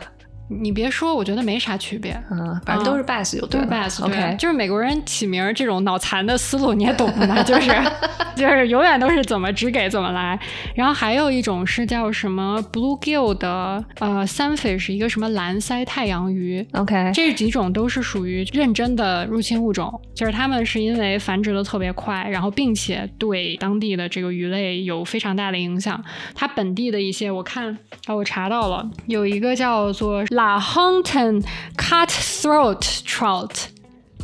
[0.49, 2.17] 你别说，我觉得没啥区别。
[2.31, 4.03] 嗯，反正都是 bass 有都是 bass。
[4.03, 7.69] OK，就是美国人起名这种脑残的思路你也懂的，就是
[8.35, 10.39] 就是永远都是怎么只给怎么来。
[10.73, 16.65] 然后还有一种是叫什么 bluegill 的呃 sunfish，一个什么蓝鳃太阳鱼。
[16.73, 26.01] OK，这几种都是属于认真的入侵物种，就是它们是因为繁殖的特别快，然后并且对当地的这个鱼类有非常大的影响。
[26.33, 30.23] 它本地的一些我看啊，我查到了有一个叫做。
[30.37, 31.43] La Hontan
[31.75, 33.49] Cutthroat Trout，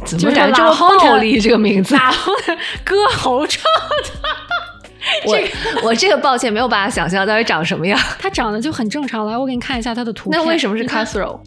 [0.05, 1.39] 怎么感觉这么暴力？
[1.39, 1.95] 这个名字，
[2.85, 3.63] 割喉 trout。
[5.25, 5.37] 我
[5.87, 7.99] 我这个抱歉没有办法想象到底长什么样。
[8.21, 10.39] 它长得就很正常，来我给你看一下它的图片。
[10.39, 11.39] 那为什么是 cutthroat？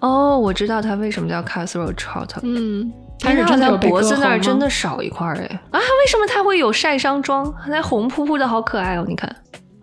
[0.00, 2.30] 哦，我知道它为什么叫 cutthroat trout。
[2.42, 2.90] 嗯，
[3.20, 5.78] 它是它的脖子那儿真的少一块哎啊！
[5.78, 7.54] 为什么它会有晒伤妆？
[7.66, 9.04] 它红扑扑的好可爱哦！
[9.06, 9.28] 你看，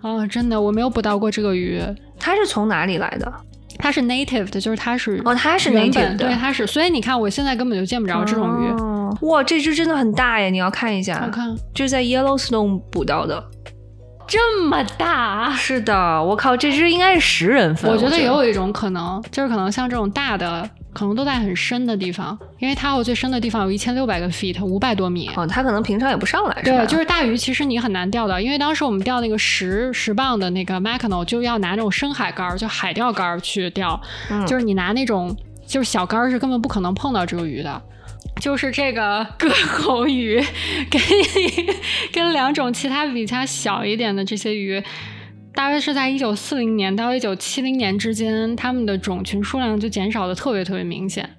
[0.01, 1.80] 啊，真的，我没有捕到过这个鱼。
[2.19, 3.32] 它是从哪里来的？
[3.78, 9.26] 它是 native 的，就是它是哦，它是 native 的，对，它是，所以你看，我现在根本就见不着这种鱼。
[9.28, 10.49] 哇，这只真的很大耶！
[10.49, 13.43] 你要看一下，我看，这是在 Yellowstone 捕到的，
[14.28, 15.53] 这么大。
[15.55, 17.89] 是的，我靠，这只应该是十人份。
[17.91, 20.69] 我觉得也有一种可能，就是可能像这种大的。
[20.95, 25.29] 可能都在很深的地方，因为它有最深的地方有一千六百个 feet，五百多米。
[25.35, 26.77] 哦，它可能平常也不上来，是吧？
[26.77, 34.01] 对，就是大鱼，其实你很难钓到，因为当时我们钓那个十十磅的那个 Mackinaw，就要拿那种深海竿，就海钓竿去钓，
[34.47, 35.35] 就是你拿那种
[35.67, 37.81] 就是小竿是根本不可能碰到这个鱼的。
[38.41, 40.43] 就是这个割喉鱼，
[40.91, 41.01] 跟
[42.11, 44.83] 跟两种其他比它小一点的这些鱼。
[45.56, 51.38] 大约是在一九四零年到一九七零年之间，它们的种群数量就减少的特别特别明显。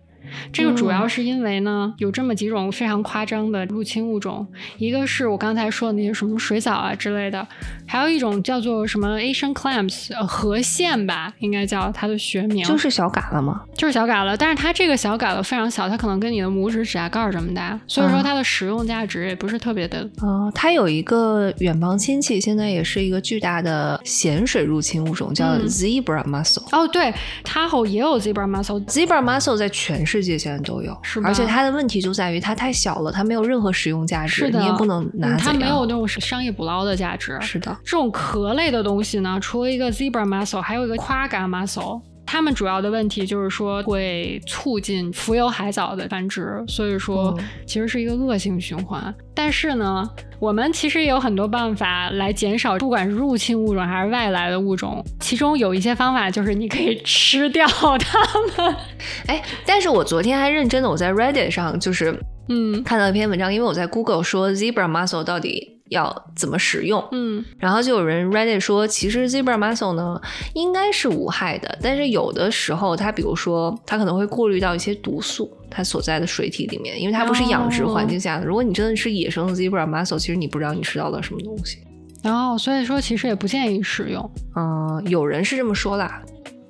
[0.52, 4.46] 这个主要是因为呢，有这么几种非常夸张的入侵物种，
[4.78, 7.46] 一个是我刚才说的那些什么水藻啊之类的，
[7.86, 13.62] 还有一种叫做什么 Asian clams，呃，河蟹吧，应该叫它的学名，就是小嘎了吗？
[13.74, 20.08] 就是小嘎了，但是它这个小嘎了非常小，它可能跟你的拇指指甲盖这么大，所以说它的食用价值也不是特别的。
[20.20, 26.62] 哦，它有一个远房亲戚，现在也是一个巨大的咸水入侵物种，叫 zebra mussel。
[26.72, 27.12] 哦，对，
[27.44, 37.38] 它后也有 zebra mussel，zebra mussel 在全世界现在都有，是而且它的问题就在于它太小了，它没有任何实用价值，你也不能拿它没有那种商业捕捞的价值。
[37.40, 42.00] 是的，这种壳类的东西呢，除了一个 zebra mussel，还有一个夸嘎 mussel。
[42.26, 49.14] 它们主要的问题就是说会促进浮游海藻的繁殖，所以说其实是一个恶性循环。
[49.32, 50.04] 但是呢，
[50.40, 55.04] 我们其实也有很多办法来减少，不管是入侵物种还是外来的物种。
[55.20, 58.18] 其中有一些方法就是你可以吃掉它
[58.64, 58.76] 们。
[59.28, 62.18] 哎，但是我昨天还认真的我在 Reddit 上就是
[62.48, 65.75] 嗯看到一篇文章，因为我在 Google 说 zebra mussel 到底。
[65.88, 67.02] 要怎么使用？
[67.12, 70.20] 嗯，然后就有人 Reddit 说，其实 zebra mussel 呢
[70.54, 78.44] 应该是无害的，但是有的时候它，比如说它可能会过滤到一些毒素，它所在的水体里面，因为它不是养殖环境下的。
[78.44, 81.78] 如果你真的是野生的 zebra mussel，其实你不知道你吃到了什么东西。
[82.22, 84.28] 然后所以说其实也不建议使用。
[84.56, 86.20] 嗯，有人是这么说啦。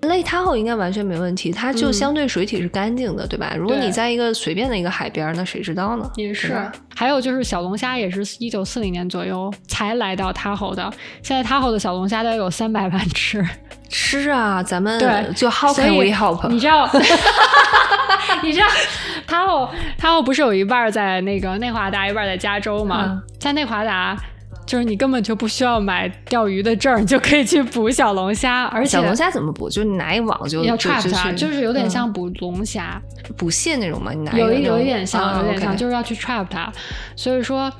[0.02, 3.54] 类它后应该完全没问题，它就相对水体是干净的，对吧？
[3.56, 6.08] 如果你在一个随便的一个海边，那谁知道呢？
[6.16, 6.54] 也是。
[6.94, 10.90] 还有就是小龙虾也是一九四零年左右才来到塔后的，
[11.22, 13.44] 现在塔后的小龙虾大概有三百万只。
[13.88, 16.48] 吃啊，咱们对，就 How can we help？
[16.48, 16.88] 你知道，
[18.42, 18.66] 你知道，
[19.26, 23.22] 它后它后不是有一半在那个内华达，一半在加州吗？
[23.38, 24.16] 在内华达。
[24.66, 28.64] 就是你根本就不需要买钓鱼的证，你就可以去捕小龙虾。
[28.74, 29.70] 而且小龙虾怎么捕？
[29.70, 33.00] 就是你拿一网就要 trap 它，就是有点像捕龙虾、
[33.36, 34.12] 捕蟹那种嘛。
[34.12, 36.70] 你拿有一有一点像，有点像，就是要去 trap 它。
[37.14, 37.72] 所以说，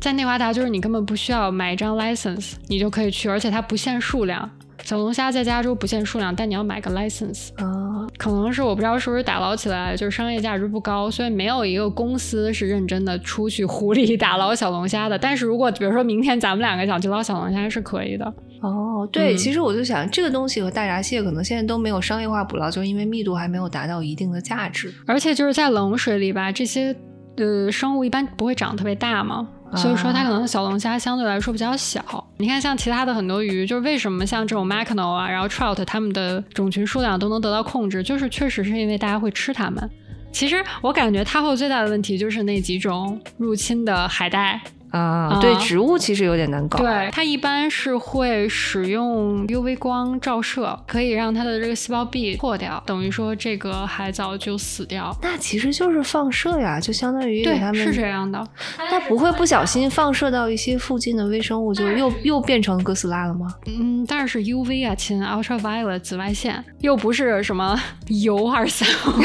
[0.00, 4.50] 在内华达，就是你根本不需要买一张 license，你就可以去，而且它不限数量。
[4.82, 7.48] 小龙虾在加州不限数量，但你要买个 license。
[7.56, 15.18] 啊，可能是我不知道是不是打捞起来就是商业价值不高，所以没有一个公司是认真的出去 湖里打捞小龙虾的。
[15.18, 18.32] 但是如果比如说明天咱们两个想去捞小龙虾是可以的。
[18.60, 24.92] 哦，对，其实我就想这个东西和大闸蟹可能现在都没有商业化捕捞，就是因为密度还没有达到一定的价值。
[25.06, 26.96] 而且就是在冷水里吧，这些
[27.36, 29.46] 呃生物一般不会长特别大嘛。
[29.76, 32.24] 所以说它可能小龙虾相对来说比较小。
[32.36, 39.90] 你看像其他的很多鱼，就是为什么像这种 Mackinaw 啊，然后 Trout 它们的种群数量都能得到控制，就是确实是因为大家会吃它们。
[40.32, 44.60] 其实我感觉它后最大的问题就是那几种入侵的海带。
[44.98, 46.78] 啊，对，植物其实有点难搞。
[46.78, 55.16] 对，它一般是会使用 UV 光照射，可以让它的这个细胞壁破掉，等于说这个海藻就死掉。
[55.20, 58.46] 那其实就是放射呀，就相当于对，它们是这样的。
[58.78, 63.48] 那不会不小心放射到一些附近的微生物，就又又变成哥斯拉了吗？
[63.66, 67.76] 嗯，但是 UV 啊，亲，ultraviolet 紫外线，又不是什么
[68.06, 69.22] 铀二三五，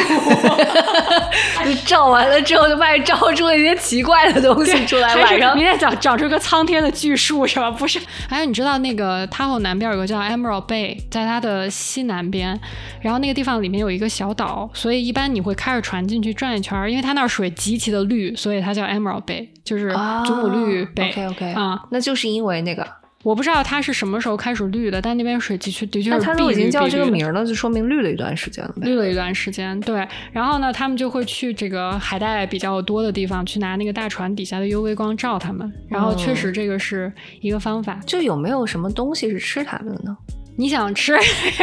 [1.85, 7.69] 照完了之后就发现照出了一些奇怪的东西出来，晚上明天长长出个苍天的巨树是吧？
[7.69, 7.99] 不是，
[8.29, 12.57] 还有你知道那个 Tahoe 南边有个叫 Emerald Bay，在它的西南边，
[13.01, 19.91] 然后那个地方里面有一个小岛，所以一般你会开着船进去转一圈，因为它那儿水极其的绿，所以它叫 Emerald Bay，就是
[20.25, 21.09] 祖母绿 Bay。
[21.09, 22.98] OK OK 啊，那就是因为那个。
[23.23, 28.73] 我不知道它是什么时候开始绿的，但那边水的确的确是那它都已经叫这个名了，就说明绿了一段时间了。
[28.77, 30.07] 绿了一段时间，对。
[30.31, 35.69] 然后呢，他们就会去这个海带比较多的地方，去拿那个大船底下的 UV 光照它们。
[35.89, 37.11] 然后确实这个是
[37.41, 37.99] 一个方法。
[38.05, 40.17] 就有没有什么东西是吃它们的呢？
[40.59, 41.17] 你想吃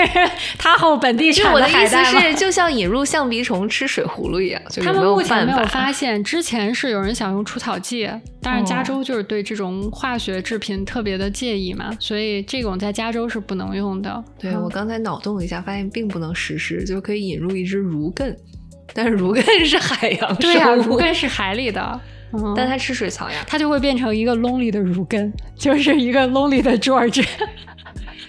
[0.56, 6.24] 它后本地产的海带是就像引入象鼻虫吃水葫芦一样，他们目前没有发现。
[6.24, 14.24] 之前是有人想用除草剂，但是加州就是对这种化学制品特别的介意嘛，所以这种在加州是不能用的。
[14.38, 18.34] 对我刚才脑洞一下，发现并不能实施，就可以引入一只儒艮，
[18.94, 22.00] 但是儒艮是海洋 对呀，儒艮是海里的，
[22.56, 27.22] 但它吃水草呀，它就会变成一个 lonely 的如根，就是一个 lonely 的 George。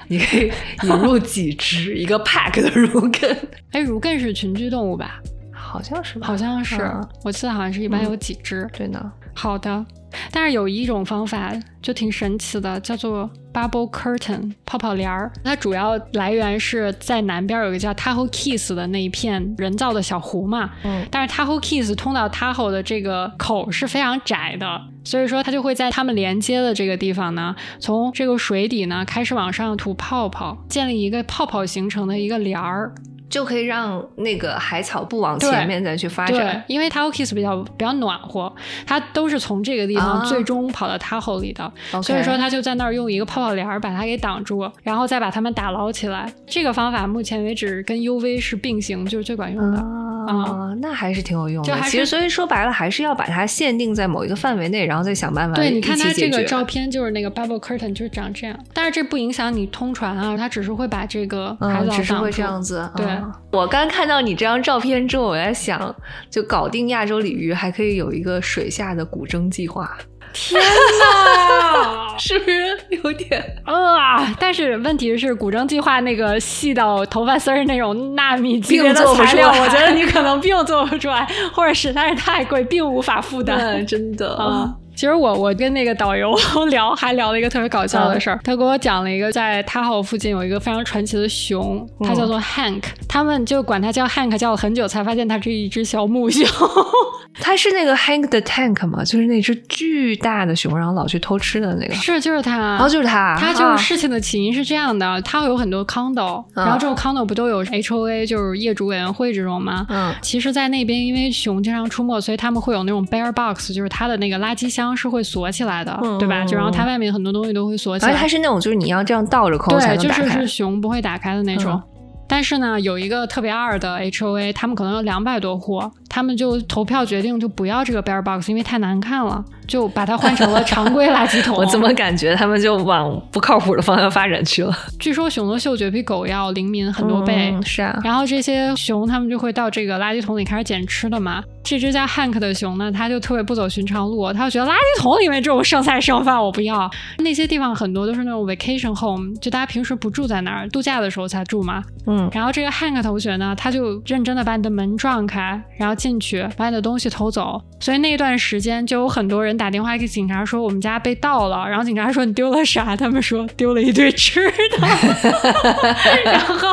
[0.08, 0.52] 你可以
[0.84, 3.38] 引入几只一个 pack 的儒艮，
[3.72, 5.22] 哎，儒艮是群居动物吧？
[5.52, 6.76] 好像是吧，好像是，
[7.24, 8.68] 我记得好像是一般有几只。
[8.78, 9.86] 对呢，好的。
[10.32, 15.32] 但是有一种方法就挺神奇的，叫做 bubble curtain 泡泡帘儿。
[15.44, 20.72] 它主要来源是在南边有一个叫 Tahoe Keys 的那一片人造的小湖嘛。
[20.84, 21.06] 嗯。
[21.12, 32.94] 但是 Tahoe Keys 通到 Tahoe 的这个口是非常窄的，所以说它就会在它们连接的这个地方呢，从这个水底呢开始往上吐泡泡，建立一个泡泡形成的一个帘儿。
[33.30, 38.52] 就可以让那个海草不往前面再去发展，因为 Tahoe Kiss 比较比较暖和，
[38.86, 41.72] 它都是从这个地方最终跑到 Tahoe 里的，
[42.02, 46.32] 所以说它就在那儿用一个泡泡帘儿把它给挡住，然后再把它们打捞起来。
[46.46, 51.82] 这个方法目前为止跟 UV 是并行，就是最管用的啊，那还是挺有用的。
[51.82, 55.56] 其实所以说白了，还是要把它限定在某一个范围内，然后再想办法。
[55.56, 63.17] 对，你看它这个照片就是那个 bubble curtain 就是长这样，但是这不影响你通船啊，它只是会把这个海藻只是会这样子，对。
[63.52, 65.96] 我刚看到你这张照片之后，我在想，
[66.30, 69.98] 就搞定亚洲鲤鱼，还可以有一个水下的古筝计划。
[70.34, 74.36] 天哪， 是不是有点啊？
[74.40, 83.84] 但是问题是，古筝计划那个细到头发丝儿那种纳米级别的材料，我觉得你可能并做不出来，或者实在是太贵，并无法负担。
[83.88, 84.76] 真的啊。
[84.98, 86.36] 其实我我跟那个导游
[86.72, 88.40] 聊，还聊了一个特别搞笑的事儿。
[88.44, 92.82] 他给我讲了一个，在他号附近有一个非常传奇的熊，它叫做 Hank。
[93.08, 96.44] 他们就管它叫 Hank，叫了很久，才发现它是一只小母熊。
[97.40, 99.04] 它是那个 Hank the Tank 吗？
[99.04, 101.94] 就是那只巨大的熊，然后老去偷吃的那个。
[101.94, 102.58] 是，就是它。
[102.58, 103.38] 然后就是它。
[103.40, 109.86] 它就是事情的起因是这样的，它会有很多 condo，然后这种 condo 不都有 HOA，就是业主委员会这种吗？
[109.90, 110.12] 嗯。
[110.24, 114.87] 其实，在那边因为熊经常出没，所以他们会有那种 bear box，就是它的那个垃圾箱。
[114.96, 116.46] 是会锁起来的，对吧？
[116.46, 121.82] 就然后它外面很多东西都会锁起来，而且它是那种就是你要这样倒着扣才能打开，就是是熊不会打开的那种。
[122.30, 125.82] 但是呢，有一个特别二的 HOA，他们可能有两百多户，
[126.18, 131.54] 他们就投票决定就不要这个 bear box，因为太难看了，就把它换成了常规垃圾桶。
[131.62, 134.76] 我怎么感觉他们就往不靠谱的方向发展去了？
[135.00, 138.00] 据说熊的嗅觉比狗要灵敏很多倍，是啊。
[138.04, 141.44] 然后这些熊他们就会到这个垃圾桶里开始捡吃的嘛。
[141.64, 146.90] 这只叫 Hank 的熊呢，它就特别不走寻常路，它就觉得垃圾桶里面这种剩菜剩饭我不要。
[147.20, 151.84] 那些地方很多都是那种 vacation home，就大家平时不住在那儿，度假的时候才住嘛。
[152.08, 152.28] 嗯。
[152.32, 157.62] 然后这个 Hank 同学呢，他就认真的把你的门撞开，然后进去把你的东西偷走。
[157.80, 161.68] 所以那一段时间就有很多人打电话给警察说我们家被盗了。
[161.70, 162.96] 然后警察说你丢了啥？
[162.96, 164.54] 他们说丢了一堆吃的。
[166.26, 166.68] 然后，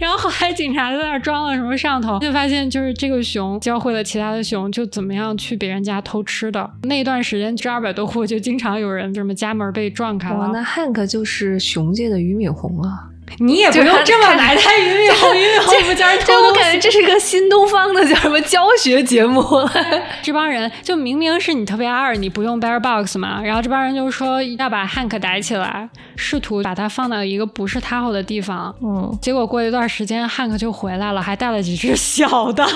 [0.00, 4.40] 然后后来警察在那装了什么摄像头，就发现就是这个熊教会了其他的。
[4.42, 6.68] 熊就怎么样去别人家偷吃的？
[6.82, 10.50] 那段时间这二百多户就经常有人什么家门被撞开了。
[10.52, 13.09] 那汉克就是熊界的俞敏洪啊。
[13.38, 19.42] 你也不用这么埋汰俞敏洪，俞敏洪不教人偷我感觉这是一个新东方的叫什么教学节目。
[20.22, 28.74] 这帮人就明明是你特别二，你不用 bear box 嘛，然后这帮人就说要把 Hank 逮起来，试图把他放到一个不是他好的地方。
[28.82, 32.66] 嗯，结果过一段时间，Hank 就回来了，还带了几只小的，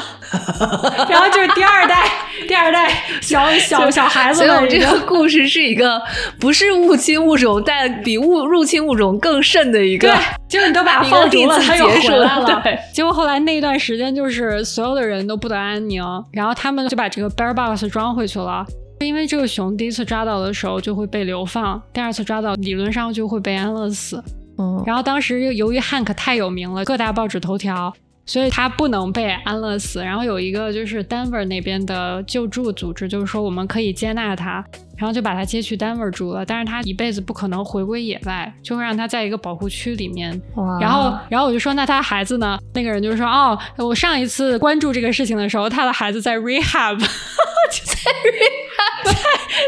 [1.11, 2.05] 然后就是第二代。
[2.49, 2.91] 第二代
[3.23, 4.39] 小小小孩子。
[4.39, 6.03] 所以我们这个故事是一个
[6.39, 10.09] 不是入侵物种，但比物入侵物种更甚的一个。
[10.09, 10.17] 对，
[10.55, 12.61] 就是你都把它放逐 了，它又回来了。
[12.63, 16.01] 对，结果后来那一段时间，就是所有的人都不得安宁，
[16.33, 18.65] 然后他们就把这个 bear box 装回去了。
[19.01, 24.23] 因为这个熊第一次抓到的时候就会被流放，第二次抓到理论上就会被安乐死。
[24.57, 27.93] 嗯，然后当时由于汉克太有名了，各大报纸头条，
[28.25, 30.01] 所以他不能被安乐死。
[30.01, 34.65] 然后有一个就是 Denver 那边的救助组织，就是说我们可以接纳他，
[34.97, 36.45] 然后就把他接去 Denver 住了。
[36.45, 40.41] 但是他一辈子不可能回归野外，就会让他在一个保护区里面。
[40.81, 42.59] 然后，然后我就说那他孩子呢？
[42.75, 49.15] 那个人就说哦，我上一次关注这个事情的时候，他的孩子在 rehab， 就在 rehab，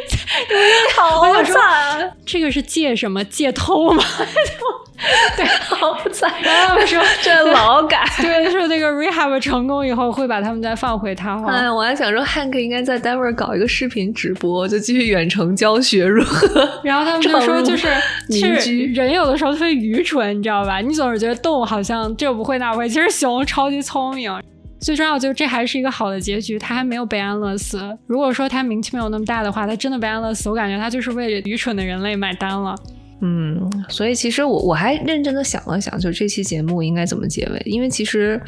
[0.08, 0.16] 在
[0.96, 2.12] 好惨。
[2.24, 3.24] 这个是借什么？
[3.24, 4.02] 借偷吗？
[5.36, 6.32] 对，好惨！
[6.42, 11.34] 然后他们说这劳改， 对，说那个 rehab 成功以后会把他们再放回他。
[11.46, 16.80] 哎，我还想说，Hank 应该在 Denver 搞一个视频直播，就继续远程教学如何。
[16.82, 17.88] 然后他们就说，就是
[18.30, 20.80] 其实人有的时候特别愚蠢，你知道吧？
[20.80, 24.32] 你总是觉得动物好像这不会那不会，其实熊超级聪明。
[24.78, 27.80] 最重要就是这还是一个好的结局，他还没有被安乐死。
[28.06, 32.74] 如果说他名气没有那么大的话，他真的被安乐死，我感觉他就是为愚蠢的人类买单了。
[33.20, 37.62] 嗯，所以其实我我还认真的想了想，就这期节目应该怎么结尾？
[37.64, 38.40] 因为其实，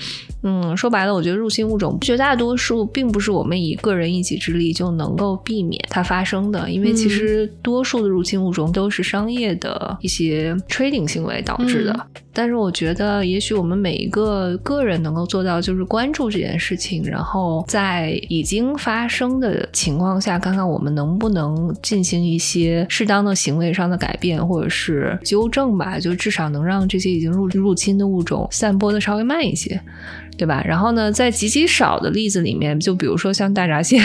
[0.42, 12.06] 嗯，说白了，我觉得入侵物种绝大多数并不是我们以个人一己之力就能够避免它发生的，因为其实多数的入侵物种都是商业的一些 trading 行为导致的。
[12.32, 29.80] 但是我觉得，也许我们每一个个人能够做到，就是关注这件事情，然后在已经发生的情况下，看看我们能不能进行一些适当的行为上的改变，或者是纠正吧，就至少能让这些已经入入侵的物种散播的稍微慢一些。
[30.36, 30.62] 对吧？
[30.64, 33.98] 然后呢，在极其少的例子里面，就比如说像大闸蟹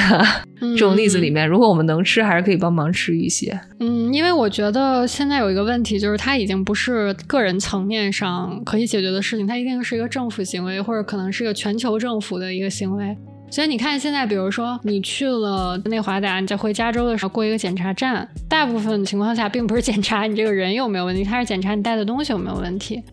[0.59, 3.55] 这种例子里面，如果我们能吃，还是可以帮忙吃一些。
[3.79, 13.15] 嗯，因为我觉得现在有一个问题，就是它已经不是个人层面上可以解决的事情，它一定是一个政府行为，或者可能是一个全球政府的一个行为。
[13.53, 23.03] 所以你看，现在比如说你去了内华达，你在回加州的时候过一个检查站，大部分情况下并不是检查你这个人有没有问题，他是检查你带的东西有没有问题。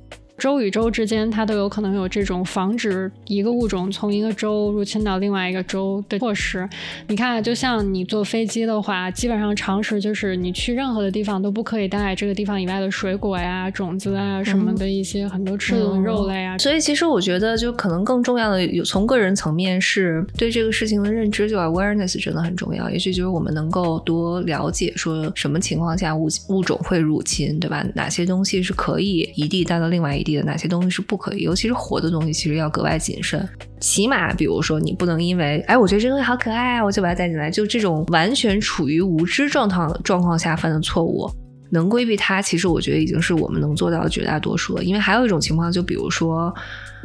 [0.41, 6.67] 州与州之间，它都有可能有这种防止一个物种从一个州入侵到另外一个州的措施。
[7.09, 16.57] 你看，就像你坐飞机的话，基本上常识就是你去任何的地方都不可以带这个地方以外的水果呀、种子啊什么的一些很多吃的肉类啊。
[16.57, 22.89] 所以，其实我觉得，就可能更重要的，有从个人层面是对这个事情的认知，就 awareness 真的很重要。
[22.89, 27.85] 也许就是我们能够多了解，说什么情况下物物种会入侵，对吧？
[27.95, 30.30] 哪些东西是可以一地带到另外一地。
[30.39, 31.43] 哪些东西是不可以？
[31.43, 33.49] 尤其是活的东西，其实要格外谨慎。
[33.81, 37.51] 起码，比如说，你不能因为哎，我觉得这东西好可爱啊，我就把它带进来。
[37.51, 41.31] 就这种完全处于无知状态状况下犯的错误，
[41.71, 44.85] 能规避它，其实我觉得已经是我们能做到的绝大多数了。
[44.85, 46.55] 因为还有一种情况，就比如说。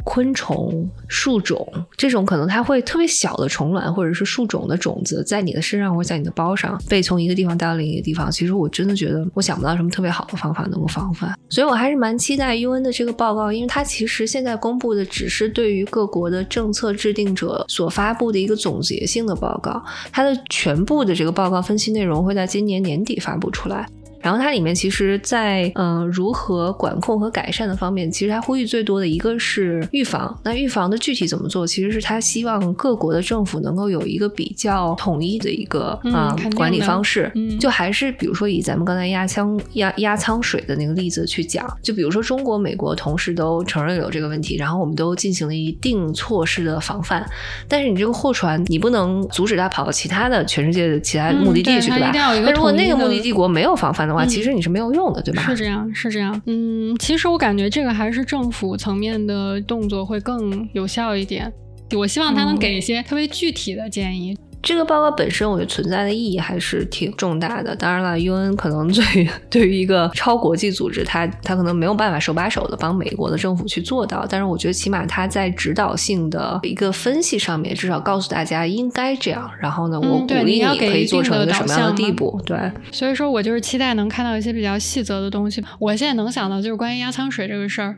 [0.08, 1.66] 昆虫、树种
[1.96, 23.88] 这种可能它会特别小的虫卵或者是树种的种子，在你的身上或者在你的包上被从一个地方带到另一个地方，其实我真的觉得我想不到什么特别好的方法能够防范，所以我还是蛮期待 UN 的这个报告，因为它其实现在公布的只是对于各国的政策制定者所发布的一个总结性的报告，它的全部的这个报告分析内容会在今年年底发布出来。
[24.26, 30.36] 然后它里面其实，在嗯如何管控和改善的方面，其实它呼吁最多的一个是预防。
[30.42, 31.64] 那预防的具体怎么做？
[31.64, 37.30] 其实是他希望各国的政府能够有一个比较统一的一个啊管理方式。
[37.60, 47.24] 就还是比如说以咱们刚才压枪压压舱水的那个例子去讲，就比如说中国、美国同时都承认有这个问题，然后我们都进行了一定措施的防范。
[47.68, 52.10] 但是你这个货船，你不能阻止它跑到其他的全世界的其他目的地去，对吧？
[52.12, 54.15] 那如果那个目的地国没有防范的。
[54.16, 55.42] 话其实你是没有用的，对吧？
[55.42, 56.40] 是这样，是这样。
[56.46, 61.52] 嗯，其实我感觉这个还是政府层面的动作会更有效一点。
[61.96, 64.36] 我希望他能给一些特别具体的建议。
[64.66, 67.76] 这个报告本身，我觉得存在的意义还是挺重大的。
[67.76, 74.26] 当然了，UN 可能 对对于一个超国际组织，它它可能没有办法手把手的帮美国的政府去做到。
[74.28, 79.48] 但是我觉得，起码它在指导性的一个分析上面，至少告诉大家应该这样。
[79.60, 82.40] 然后呢，我鼓励你可以做成一个什么样的地步？
[82.44, 82.58] 对。
[82.90, 85.64] 所以说我就是期待能看到一些比较细则的东西。
[85.78, 87.96] 我现在能想到就是关于压舱水这个事儿。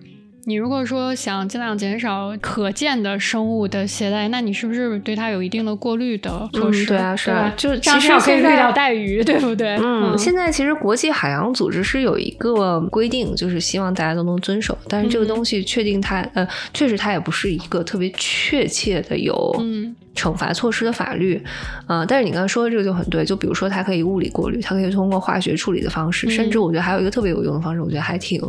[0.48, 6.86] 你如果说想尽量减少可见的生物的携带，那你是不是对它有一定的过滤的措施？
[6.86, 9.76] 对啊，是啊，就其实可以滤掉带鱼，对不对？
[9.76, 14.76] 嗯，现在其实国际海洋组织是有一个规定，就是希望大家都能遵守。
[14.88, 19.54] 但是这个东西确定它，呃，确实它也不是一个特别确切的有
[20.14, 21.38] 惩罚措施的法律。
[21.86, 28.42] 呃，但是你刚才说的这个就很对，就比如说它可以物理过滤，它可以通过化学处理的方式，甚至我觉得还有一个特别有用的方式，我觉得还挺。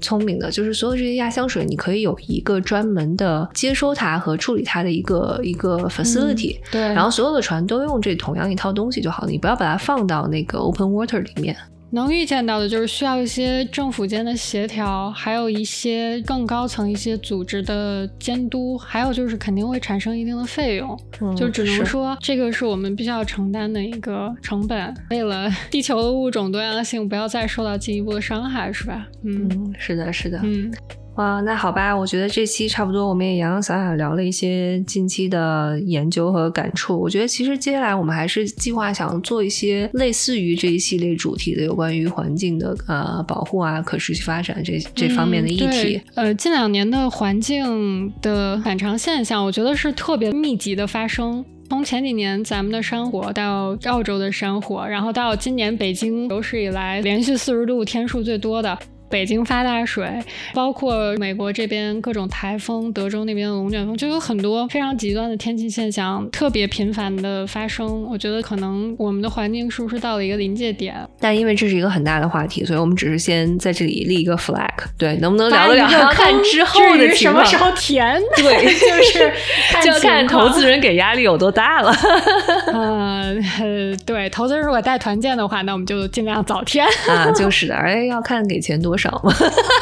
[0.00, 11.56] 聪明的，就是所有这些压箱水，你可以有一个专门的接收它和处理它的一个一个 facility，对，然后所有的船都用这同样一套东西就好了，你不要把它放到那个 open water 里面。
[11.90, 20.98] 能预见到的就是需要一些政府间的协调，还有一些更高层一些组织的监督，还有就是肯定会产生一定的费用，
[21.36, 29.06] 就只能说这个是我们必须要承担的一个成本，为了 地球的物种多样性不要再受到进一步的伤害，是吧？
[29.22, 30.70] 嗯，是的，是的，嗯。
[31.18, 36.96] 哇，那好吧，我觉得这期差不多，我们也洋洋洒洒聊了一些近期的研究和感触。
[36.96, 46.00] 我觉得其实接下来我们还是计划想做一些类似于这一系列主题的有关于环境的呃保护啊、可持续发展这这方面的议题。
[46.14, 51.44] 呃，近两年的环境的反常现象，我觉得是特别密集的发生。
[51.68, 58.78] 从前几年咱们的山火到澳洲的山火，然后到今年北京有史以来连续四十度天数最多的。
[59.10, 60.06] 北京发大水，
[60.54, 68.04] 包括美国这边各种台风，德州那边的龙卷风，就有很多非常极端的天气现象，特别频繁的发生。
[68.04, 70.94] 我觉得可能我们的环境是不是到了一个临界点？
[71.18, 74.68] 但因为这是一个很大的话题，所以我们只是先在这里立一个 flag。
[74.98, 75.90] 对，能不能聊得了？
[75.90, 78.20] 要看之后的什么时候填？
[78.36, 79.32] 对，就是
[79.82, 81.90] 就看投资人给压力有多大了。
[82.74, 83.42] 嗯，
[84.04, 87.30] 对，投资人如果带团建的话，那我们就尽量早填啊。
[87.32, 88.97] 就是的，哎，要看给钱多。
[88.98, 89.32] 少吗？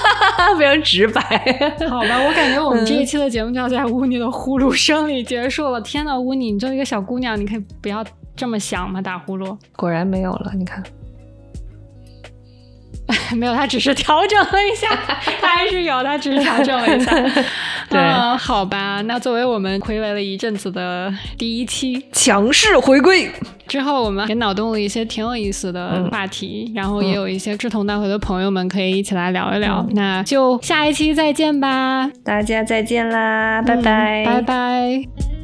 [0.59, 1.21] 非常直白。
[1.89, 5.81] 好吧，我感觉我们这一期的节目就要在乌尼的呼噜声里结束了。
[5.81, 8.05] 天呐，乌尼，你作为一个小姑娘，你可以不要
[8.37, 9.01] 这么想吗？
[9.03, 9.57] 打呼噜。
[9.75, 10.83] 果然没有了，你看。
[13.37, 14.89] 没有，他只是调整了一下，
[15.41, 17.13] 他还是有，他只是调整了一下。
[17.89, 18.01] 对，
[18.39, 23.31] 好吧，那作为我们回味了一阵子的第一期强势回归
[23.69, 29.87] 之后，我们也脑洞了一些挺有意思的话题，然后也有一些志同道合的朋友们可以一起来聊一聊。
[29.93, 35.36] 那就下一期再见吧，大家再见啦，拜拜，拜拜。